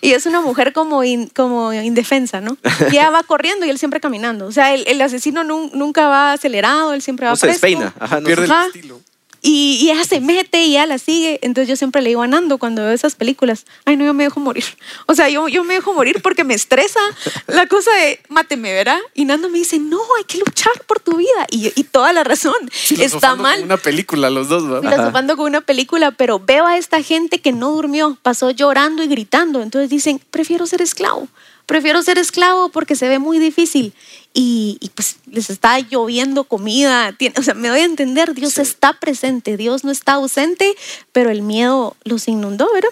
Y 0.00 0.10
es 0.12 0.26
una 0.26 0.40
mujer 0.40 0.72
como, 0.72 1.04
in- 1.04 1.28
como 1.28 1.72
indefensa, 1.72 2.40
¿no? 2.40 2.56
Y 2.90 2.96
ella 2.96 3.10
va 3.10 3.22
corriendo 3.22 3.66
y 3.66 3.70
él 3.70 3.78
siempre 3.78 4.00
caminando. 4.00 4.46
O 4.46 4.52
sea, 4.52 4.74
el, 4.74 4.84
el 4.88 5.00
asesino 5.00 5.44
nun- 5.44 5.70
nunca 5.74 6.08
va 6.08 6.32
acelerado, 6.32 6.92
él 6.92 7.02
siempre 7.02 7.26
va 7.26 7.32
No 7.32 7.36
se 7.36 7.46
despeina. 7.46 7.94
Ajá, 8.00 8.20
no 8.20 8.26
Pierde 8.26 8.46
el 8.46 8.50
estilo. 8.66 9.00
Y, 9.42 9.78
y 9.82 9.90
ella 9.90 10.04
se 10.04 10.20
mete 10.20 10.64
y 10.64 10.72
ella 10.72 10.86
la 10.86 10.98
sigue. 10.98 11.38
Entonces 11.42 11.68
yo 11.68 11.76
siempre 11.76 12.02
le 12.02 12.08
digo 12.08 12.22
a 12.22 12.26
Nando 12.26 12.58
cuando 12.58 12.82
veo 12.82 12.92
esas 12.92 13.14
películas, 13.14 13.66
ay 13.84 13.96
no, 13.96 14.04
yo 14.04 14.14
me 14.14 14.24
dejo 14.24 14.40
morir. 14.40 14.64
O 15.06 15.14
sea, 15.14 15.28
yo, 15.28 15.48
yo 15.48 15.64
me 15.64 15.74
dejo 15.74 15.94
morir 15.94 16.20
porque 16.22 16.44
me 16.44 16.54
estresa 16.54 17.00
la 17.46 17.66
cosa 17.66 17.90
de 17.94 18.20
máteme, 18.28 18.72
¿verdad? 18.72 18.98
Y 19.14 19.24
Nando 19.24 19.48
me 19.48 19.58
dice, 19.58 19.78
no, 19.78 20.00
hay 20.18 20.24
que 20.24 20.38
luchar 20.38 20.72
por 20.86 21.00
tu 21.00 21.16
vida. 21.16 21.46
Y, 21.50 21.72
y 21.78 21.84
toda 21.84 22.12
la 22.12 22.24
razón. 22.24 22.56
Está 22.90 23.36
mal. 23.36 23.54
como 23.54 23.66
Una 23.66 23.76
película, 23.76 24.30
los 24.30 24.48
dos, 24.48 24.68
¿verdad? 24.68 24.90
filosofando 24.90 25.36
con 25.36 25.46
una 25.46 25.60
película, 25.60 26.10
pero 26.10 26.40
veo 26.40 26.66
a 26.66 26.76
esta 26.76 27.02
gente 27.02 27.40
que 27.40 27.52
no 27.52 27.70
durmió, 27.72 28.18
pasó 28.22 28.50
llorando 28.50 29.02
y 29.02 29.08
gritando. 29.08 29.62
Entonces 29.62 29.90
dicen, 29.90 30.20
prefiero 30.30 30.66
ser 30.66 30.82
esclavo. 30.82 31.28
Prefiero 31.66 32.00
ser 32.02 32.16
esclavo 32.18 32.68
porque 32.68 32.94
se 32.94 33.08
ve 33.08 33.18
muy 33.18 33.38
difícil. 33.38 33.92
Y, 34.32 34.78
y, 34.80 34.90
pues 34.90 35.16
les 35.30 35.50
está 35.50 35.78
lloviendo 35.80 36.44
comida. 36.44 37.12
Tiene- 37.12 37.34
o 37.38 37.42
sea, 37.42 37.54
me 37.54 37.68
doy 37.68 37.80
a 37.80 37.84
entender, 37.84 38.34
Dios 38.34 38.58
está 38.58 38.92
presente, 39.00 39.56
Dios 39.56 39.82
no 39.82 39.90
está 39.90 40.12
ausente, 40.14 40.74
pero 41.12 41.30
el 41.30 41.42
miedo 41.42 41.96
los 42.04 42.28
inundó, 42.28 42.68
¿verdad? 42.72 42.90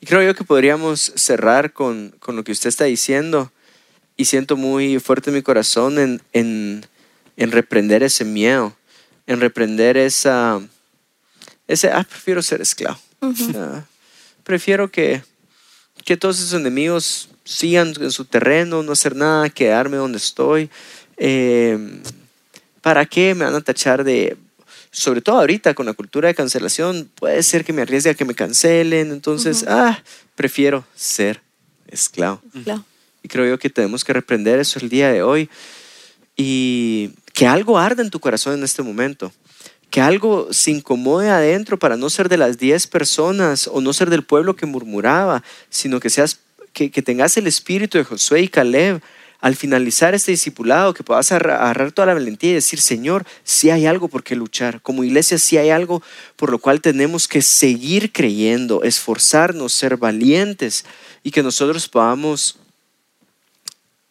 Y 0.00 0.06
creo 0.06 0.22
yo 0.22 0.34
que 0.34 0.44
podríamos 0.44 1.12
cerrar 1.16 1.72
con, 1.72 2.14
con 2.20 2.36
lo 2.36 2.44
que 2.44 2.52
usted 2.52 2.68
está 2.68 2.84
diciendo. 2.84 3.52
Y 4.16 4.26
siento 4.26 4.56
muy 4.56 4.98
fuerte 5.00 5.30
en 5.30 5.36
mi 5.36 5.42
corazón 5.42 5.98
en, 5.98 6.22
en, 6.32 6.86
en 7.36 7.50
reprender 7.52 8.02
ese 8.02 8.24
miedo, 8.24 8.76
en 9.26 9.40
reprender 9.40 9.96
esa, 9.96 10.60
ese, 11.66 11.88
ah, 11.90 12.04
prefiero 12.08 12.42
ser 12.42 12.60
esclavo. 12.60 12.98
Ah, 13.22 13.84
prefiero 14.44 14.90
que, 14.90 15.22
que 16.04 16.16
todos 16.18 16.38
esos 16.38 16.52
enemigos 16.60 17.29
sigan 17.44 17.94
en 18.00 18.10
su 18.10 18.24
terreno, 18.24 18.82
no 18.82 18.92
hacer 18.92 19.16
nada, 19.16 19.48
quedarme 19.48 19.96
donde 19.96 20.18
estoy. 20.18 20.70
Eh, 21.16 22.00
¿Para 22.80 23.06
qué 23.06 23.34
me 23.34 23.44
van 23.44 23.54
a 23.54 23.60
tachar 23.60 24.04
de, 24.04 24.36
sobre 24.90 25.20
todo 25.20 25.38
ahorita 25.38 25.74
con 25.74 25.86
la 25.86 25.92
cultura 25.92 26.28
de 26.28 26.34
cancelación, 26.34 27.10
puede 27.14 27.42
ser 27.42 27.64
que 27.64 27.72
me 27.72 27.82
arriesgue 27.82 28.10
a 28.10 28.14
que 28.14 28.24
me 28.24 28.34
cancelen, 28.34 29.12
entonces, 29.12 29.64
ah, 29.68 30.02
prefiero 30.34 30.84
ser 30.94 31.40
esclavo. 31.86 32.40
Y 33.22 33.28
creo 33.28 33.46
yo 33.46 33.58
que 33.58 33.70
tenemos 33.70 34.04
que 34.04 34.12
reprender 34.12 34.58
eso 34.58 34.78
el 34.78 34.88
día 34.88 35.10
de 35.12 35.22
hoy 35.22 35.50
y 36.36 37.10
que 37.34 37.46
algo 37.46 37.78
arda 37.78 38.02
en 38.02 38.10
tu 38.10 38.18
corazón 38.18 38.54
en 38.54 38.64
este 38.64 38.82
momento. 38.82 39.32
Que 39.90 40.00
algo 40.00 40.52
se 40.52 40.70
incomode 40.70 41.28
adentro 41.28 41.78
para 41.78 41.96
no 41.96 42.10
ser 42.10 42.28
de 42.28 42.36
las 42.36 42.58
10 42.58 42.86
personas 42.86 43.68
o 43.68 43.80
no 43.80 43.92
ser 43.92 44.08
del 44.08 44.22
pueblo 44.22 44.54
que 44.54 44.64
murmuraba, 44.64 45.42
sino 45.68 45.98
que, 46.00 46.10
seas, 46.10 46.38
que, 46.72 46.90
que 46.90 47.02
tengas 47.02 47.36
el 47.36 47.46
espíritu 47.46 47.98
de 47.98 48.04
Josué 48.04 48.42
y 48.42 48.48
Caleb 48.48 49.02
al 49.40 49.56
finalizar 49.56 50.14
este 50.14 50.32
discipulado, 50.32 50.92
que 50.92 51.02
puedas 51.02 51.32
agarrar 51.32 51.62
agarrar 51.62 51.92
toda 51.92 52.06
la 52.06 52.14
valentía 52.14 52.50
y 52.50 52.54
decir, 52.54 52.80
Señor, 52.80 53.24
si 53.42 53.70
hay 53.70 53.86
algo 53.86 54.08
por 54.08 54.22
qué 54.22 54.36
luchar. 54.36 54.82
Como 54.82 55.02
iglesia, 55.02 55.38
si 55.38 55.56
hay 55.56 55.70
algo 55.70 56.02
por 56.36 56.50
lo 56.50 56.58
cual 56.58 56.80
tenemos 56.80 57.26
que 57.26 57.40
seguir 57.40 58.12
creyendo, 58.12 58.82
esforzarnos, 58.82 59.72
ser 59.72 59.96
valientes 59.96 60.84
y 61.22 61.30
que 61.30 61.42
nosotros 61.42 61.88
podamos 61.88 62.58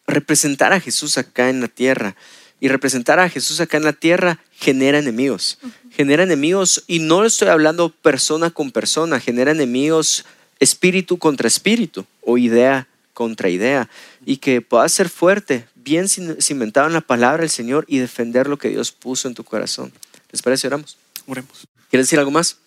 representar 0.07 0.73
a 0.73 0.79
Jesús 0.79 1.17
acá 1.17 1.49
en 1.49 1.61
la 1.61 1.67
tierra. 1.67 2.15
Y 2.61 2.67
representar 2.67 3.19
a 3.19 3.29
Jesús 3.29 3.61
acá 3.61 3.77
en 3.77 3.85
la 3.85 3.93
tierra 3.93 4.39
genera 4.51 4.99
enemigos. 4.99 5.59
Genera 5.91 6.23
enemigos, 6.23 6.83
y 6.87 6.99
no 6.99 7.23
estoy 7.23 7.47
hablando 7.47 7.89
persona 7.89 8.49
con 8.49 8.71
persona, 8.71 9.19
genera 9.19 9.51
enemigos 9.51 10.25
espíritu 10.59 11.17
contra 11.17 11.47
espíritu 11.47 12.05
o 12.21 12.37
idea 12.37 12.87
contra 13.13 13.49
idea. 13.49 13.89
Y 14.25 14.37
que 14.37 14.61
puedas 14.61 14.91
ser 14.91 15.09
fuerte, 15.09 15.65
bien 15.75 16.07
cimentado 16.07 16.87
en 16.87 16.93
la 16.93 17.01
palabra 17.01 17.41
del 17.41 17.49
Señor 17.49 17.83
y 17.87 17.97
defender 17.97 18.47
lo 18.47 18.57
que 18.57 18.69
Dios 18.69 18.91
puso 18.91 19.27
en 19.27 19.33
tu 19.35 19.43
corazón. 19.43 19.91
¿Les 20.31 20.41
parece? 20.41 20.67
Oramos. 20.67 20.97
Oremos. 21.27 21.67
¿Quieres 21.89 22.07
decir 22.07 22.19
algo 22.19 22.31
más? 22.31 22.57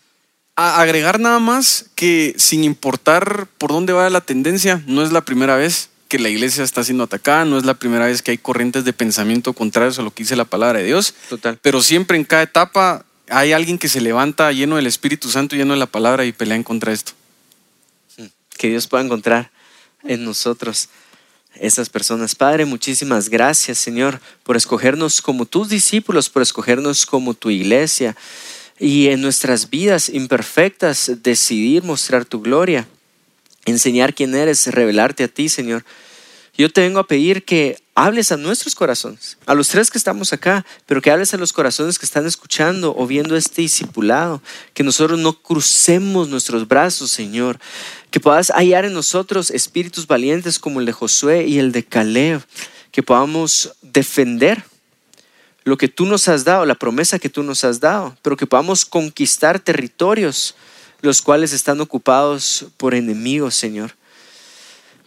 A- 0.56 0.80
agregar 0.82 1.20
nada 1.20 1.38
más 1.38 1.86
que 1.94 2.34
sin 2.36 2.64
importar 2.64 3.46
por 3.58 3.70
dónde 3.72 3.92
vaya 3.94 4.10
la 4.10 4.20
tendencia, 4.20 4.82
no 4.86 5.02
es 5.02 5.10
la 5.12 5.24
primera 5.24 5.56
vez 5.56 5.88
que 6.08 6.18
la 6.18 6.28
iglesia 6.28 6.62
está 6.64 6.84
siendo 6.84 7.04
atacada, 7.04 7.46
no 7.46 7.56
es 7.56 7.64
la 7.64 7.72
primera 7.74 8.04
vez 8.04 8.20
que 8.20 8.32
hay 8.32 8.38
corrientes 8.38 8.84
de 8.84 8.92
pensamiento 8.92 9.54
contrarios 9.54 9.98
a 9.98 10.02
lo 10.02 10.10
que 10.10 10.24
dice 10.24 10.36
la 10.36 10.44
palabra 10.44 10.80
de 10.80 10.84
Dios, 10.84 11.14
Total. 11.30 11.58
pero 11.62 11.80
siempre 11.80 12.18
en 12.18 12.24
cada 12.24 12.42
etapa 12.42 13.06
hay 13.30 13.52
alguien 13.52 13.78
que 13.78 13.88
se 13.88 14.02
levanta 14.02 14.52
lleno 14.52 14.76
del 14.76 14.86
Espíritu 14.86 15.30
Santo, 15.30 15.56
lleno 15.56 15.72
de 15.72 15.78
la 15.78 15.86
palabra 15.86 16.26
y 16.26 16.32
pelea 16.32 16.56
en 16.56 16.64
contra 16.64 16.90
de 16.90 16.96
esto. 16.96 17.12
Que 18.58 18.68
Dios 18.68 18.86
pueda 18.86 19.04
encontrar 19.04 19.50
en 20.04 20.24
nosotros 20.24 20.88
esas 21.54 21.90
personas. 21.90 22.34
Padre, 22.34 22.64
muchísimas 22.64 23.28
gracias, 23.28 23.78
Señor, 23.78 24.20
por 24.42 24.56
escogernos 24.56 25.20
como 25.20 25.46
tus 25.46 25.68
discípulos, 25.68 26.30
por 26.30 26.42
escogernos 26.42 27.06
como 27.06 27.34
tu 27.34 27.50
iglesia 27.50 28.16
y 28.78 29.08
en 29.08 29.20
nuestras 29.20 29.70
vidas 29.70 30.08
imperfectas 30.08 31.22
decidir 31.22 31.82
mostrar 31.82 32.24
tu 32.24 32.40
gloria. 32.40 32.86
enseñar 33.64 34.12
quién 34.12 34.34
eres, 34.34 34.66
revelarte 34.66 35.22
a 35.22 35.28
ti, 35.28 35.48
Señor. 35.48 35.84
Yo 36.58 36.68
te 36.68 36.80
vengo 36.80 36.98
a 36.98 37.06
pedir 37.06 37.44
que 37.44 37.81
hables 37.94 38.32
a 38.32 38.36
nuestros 38.36 38.74
corazones, 38.74 39.36
a 39.46 39.54
los 39.54 39.68
tres 39.68 39.90
que 39.90 39.98
estamos 39.98 40.32
acá, 40.32 40.64
pero 40.86 41.02
que 41.02 41.10
hables 41.10 41.34
a 41.34 41.36
los 41.36 41.52
corazones 41.52 41.98
que 41.98 42.06
están 42.06 42.26
escuchando 42.26 42.94
o 42.96 43.06
viendo 43.06 43.36
este 43.36 43.62
discipulado, 43.62 44.42
que 44.72 44.82
nosotros 44.82 45.18
no 45.18 45.34
crucemos 45.34 46.28
nuestros 46.28 46.66
brazos, 46.66 47.10
Señor, 47.10 47.58
que 48.10 48.20
puedas 48.20 48.50
hallar 48.50 48.84
en 48.84 48.94
nosotros 48.94 49.50
espíritus 49.50 50.06
valientes 50.06 50.58
como 50.58 50.80
el 50.80 50.86
de 50.86 50.92
Josué 50.92 51.46
y 51.46 51.58
el 51.58 51.72
de 51.72 51.84
Caleb, 51.84 52.42
que 52.90 53.02
podamos 53.02 53.72
defender 53.82 54.64
lo 55.64 55.76
que 55.76 55.88
tú 55.88 56.06
nos 56.06 56.28
has 56.28 56.44
dado, 56.44 56.64
la 56.64 56.74
promesa 56.74 57.18
que 57.18 57.28
tú 57.28 57.42
nos 57.42 57.62
has 57.64 57.78
dado, 57.78 58.16
pero 58.22 58.36
que 58.36 58.46
podamos 58.46 58.84
conquistar 58.84 59.60
territorios 59.60 60.54
los 61.02 61.20
cuales 61.20 61.52
están 61.52 61.80
ocupados 61.80 62.66
por 62.76 62.94
enemigos, 62.94 63.54
Señor. 63.54 63.96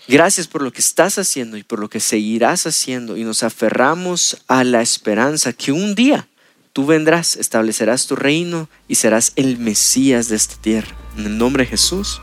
Gracias 0.08 0.48
por 0.48 0.62
lo 0.62 0.72
que 0.72 0.82
estás 0.82 1.18
haciendo 1.18 1.58
y 1.58 1.64
por 1.64 1.80
lo 1.80 1.90
que 1.90 2.00
seguirás 2.00 2.68
haciendo 2.68 3.18
y 3.18 3.24
nos 3.24 3.42
aferramos 3.42 4.38
a 4.48 4.64
la 4.64 4.82
esperanza 4.82 5.52
que 5.52 5.72
un 5.72 5.96
día 5.96 6.28
tú 6.74 6.86
vendrás, 6.86 7.36
establecerás 7.38 8.06
tu 8.06 8.16
reino 8.16 8.70
y 8.88 8.96
serás 8.96 9.34
el 9.36 9.58
Mesías 9.58 10.30
de 10.30 10.36
esta 10.36 10.56
tierra. 10.58 10.96
En 11.18 11.26
el 11.26 11.38
nombre 11.38 11.64
de 11.64 11.72
Jesús. 11.72 12.22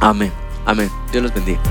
Amén. 0.00 0.32
Amén. 0.66 0.90
Dios 1.10 1.22
los 1.22 1.32
bendiga. 1.32 1.62